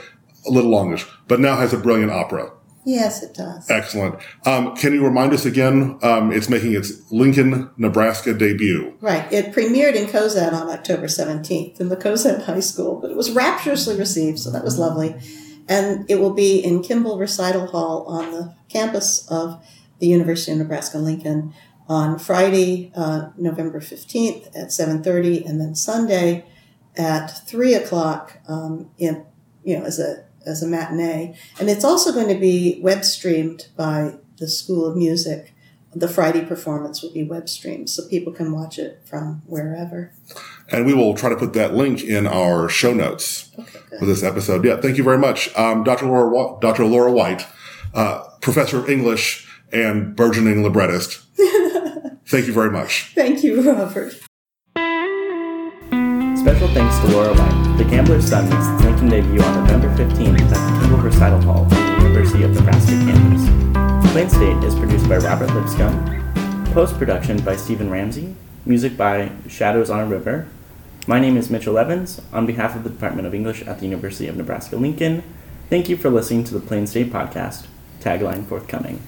a 0.47 0.51
little 0.51 0.71
longish, 0.71 1.07
but 1.29 1.41
now 1.41 1.57
has 1.57 1.73
a 1.73 1.79
brilliant 1.79 2.13
opera. 2.13 2.53
Yes, 2.85 3.21
it 3.25 3.35
does. 3.35 3.69
Excellent. 3.69 4.15
Um, 4.45 4.77
can 4.77 4.93
you 4.95 5.05
remind 5.05 5.33
us 5.33 5.45
again? 5.45 5.99
Um, 6.03 6.31
it's 6.31 6.49
making 6.49 6.73
its 6.75 7.11
Lincoln, 7.11 7.69
Nebraska 7.77 8.33
debut. 8.33 8.97
Right. 9.01 9.31
It 9.33 9.53
premiered 9.53 9.97
in 9.97 10.07
Cozad 10.07 10.53
on 10.53 10.71
October 10.71 11.07
17th 11.07 11.81
in 11.81 11.89
the 11.89 11.97
Cozad 11.97 12.45
High 12.45 12.61
School, 12.61 13.01
but 13.01 13.11
it 13.11 13.17
was 13.17 13.33
rapturously 13.33 13.99
received, 13.99 14.39
so 14.39 14.53
that 14.53 14.63
was 14.63 14.79
lovely. 14.79 15.17
And 15.69 16.09
it 16.09 16.21
will 16.21 16.33
be 16.33 16.59
in 16.59 16.83
Kimball 16.83 17.19
Recital 17.19 17.67
Hall 17.67 18.05
on 18.07 18.31
the 18.33 18.55
campus 18.69 19.27
of 19.31 19.65
the 19.99 20.07
University 20.07 20.53
of 20.53 20.59
Nebraska 20.59 20.99
Lincoln 20.99 21.55
on 21.89 22.19
Friday, 22.19 22.93
uh, 22.95 23.31
November 23.37 23.81
15th 23.81 24.47
at 24.49 24.69
7.30, 24.69 25.49
and 25.49 25.61
then 25.61 25.75
Sunday 25.75 26.45
at 26.97 27.47
3 27.47 27.75
o'clock 27.75 28.39
um, 28.49 28.91
in, 28.99 29.25
you 29.65 29.79
know, 29.79 29.85
as 29.85 29.99
a 29.99 30.27
as 30.47 30.63
a 30.63 30.67
matinee. 30.67 31.37
And 31.59 31.69
it's 31.69 31.85
also 31.85 32.13
going 32.13 32.29
to 32.29 32.41
be 32.41 32.79
web 32.81 33.05
streamed 33.05 33.67
by 33.77 34.15
the 34.39 34.49
School 34.49 34.87
of 34.87 34.97
Music. 34.97 35.53
The 35.97 36.09
Friday 36.09 36.45
performance 36.45 37.03
will 37.03 37.11
be 37.11 37.23
web 37.25 37.49
streamed, 37.49 37.89
so 37.89 38.07
people 38.07 38.31
can 38.31 38.53
watch 38.53 38.79
it 38.79 39.01
from 39.07 39.41
wherever. 39.47 40.13
And 40.69 40.85
we 40.85 40.93
will 40.93 41.15
try 41.15 41.31
to 41.31 41.37
put 41.37 41.55
that 41.55 41.73
link 41.73 42.05
in 42.05 42.27
our 42.27 42.69
show 42.69 42.93
notes 42.93 43.51
Okay, 43.59 43.79
for 43.99 44.05
this 44.05 44.23
episode. 44.23 44.63
Yeah, 44.63 44.77
thank 44.77 44.99
you 44.99 45.05
very 45.05 45.17
much. 45.17 45.57
Um, 45.57 45.85
Dr. 45.85 46.05
Laura, 46.05 46.59
Dr. 46.61 46.85
Laura 46.85 47.11
White, 47.11 47.47
uh, 47.95 48.25
professor 48.43 48.77
of 48.79 48.91
English 48.91 49.49
and 49.73 50.15
burgeoning 50.15 50.63
librettist. 50.63 51.23
thank 52.27 52.47
you 52.47 52.53
very 52.53 52.71
much. 52.71 53.13
Thank 53.15 53.43
you, 53.43 53.63
Robert. 53.63 54.13
Special 56.37 56.69
thanks 56.69 56.99
to 56.99 57.07
Laura 57.09 57.33
White. 57.33 57.79
The 57.79 57.85
Gambler's 57.85 58.29
Son 58.29 58.45
makes 58.51 58.67
its 58.69 58.85
Lincoln 58.85 59.09
debut 59.09 59.41
on 59.41 59.65
November 59.65 59.89
15th 59.97 60.41
at 60.43 60.51
the 60.51 60.81
Kimball 60.83 60.99
Recital 60.99 61.41
Hall 61.41 61.65
at 61.65 61.71
the 61.71 62.05
University 62.05 62.43
of 62.43 62.51
Nebraska 62.53 62.93
campus. 62.93 63.96
Plain 64.17 64.31
State 64.31 64.65
is 64.65 64.75
produced 64.75 65.07
by 65.11 65.19
Robert 65.19 65.53
Lipscomb. 65.53 66.65
Post 66.73 66.97
production 66.97 67.39
by 67.43 67.55
Stephen 67.55 67.91
Ramsey. 67.91 68.35
Music 68.65 68.97
by 68.97 69.31
Shadows 69.47 69.91
on 69.91 70.01
a 70.01 70.07
River. 70.07 70.49
My 71.07 71.21
name 71.21 71.37
is 71.37 71.51
Mitchell 71.51 71.77
Evans. 71.77 72.23
On 72.33 72.47
behalf 72.47 72.75
of 72.75 72.83
the 72.83 72.89
Department 72.89 73.27
of 73.27 73.35
English 73.35 73.61
at 73.65 73.79
the 73.79 73.85
University 73.85 74.27
of 74.27 74.35
Nebraska 74.35 74.77
Lincoln, 74.77 75.23
thank 75.69 75.91
you 75.91 75.99
for 75.99 76.09
listening 76.09 76.45
to 76.45 76.55
the 76.55 76.67
Plain 76.67 76.87
State 76.87 77.13
Podcast. 77.13 77.67
Tagline 78.01 78.47
forthcoming. 78.47 79.03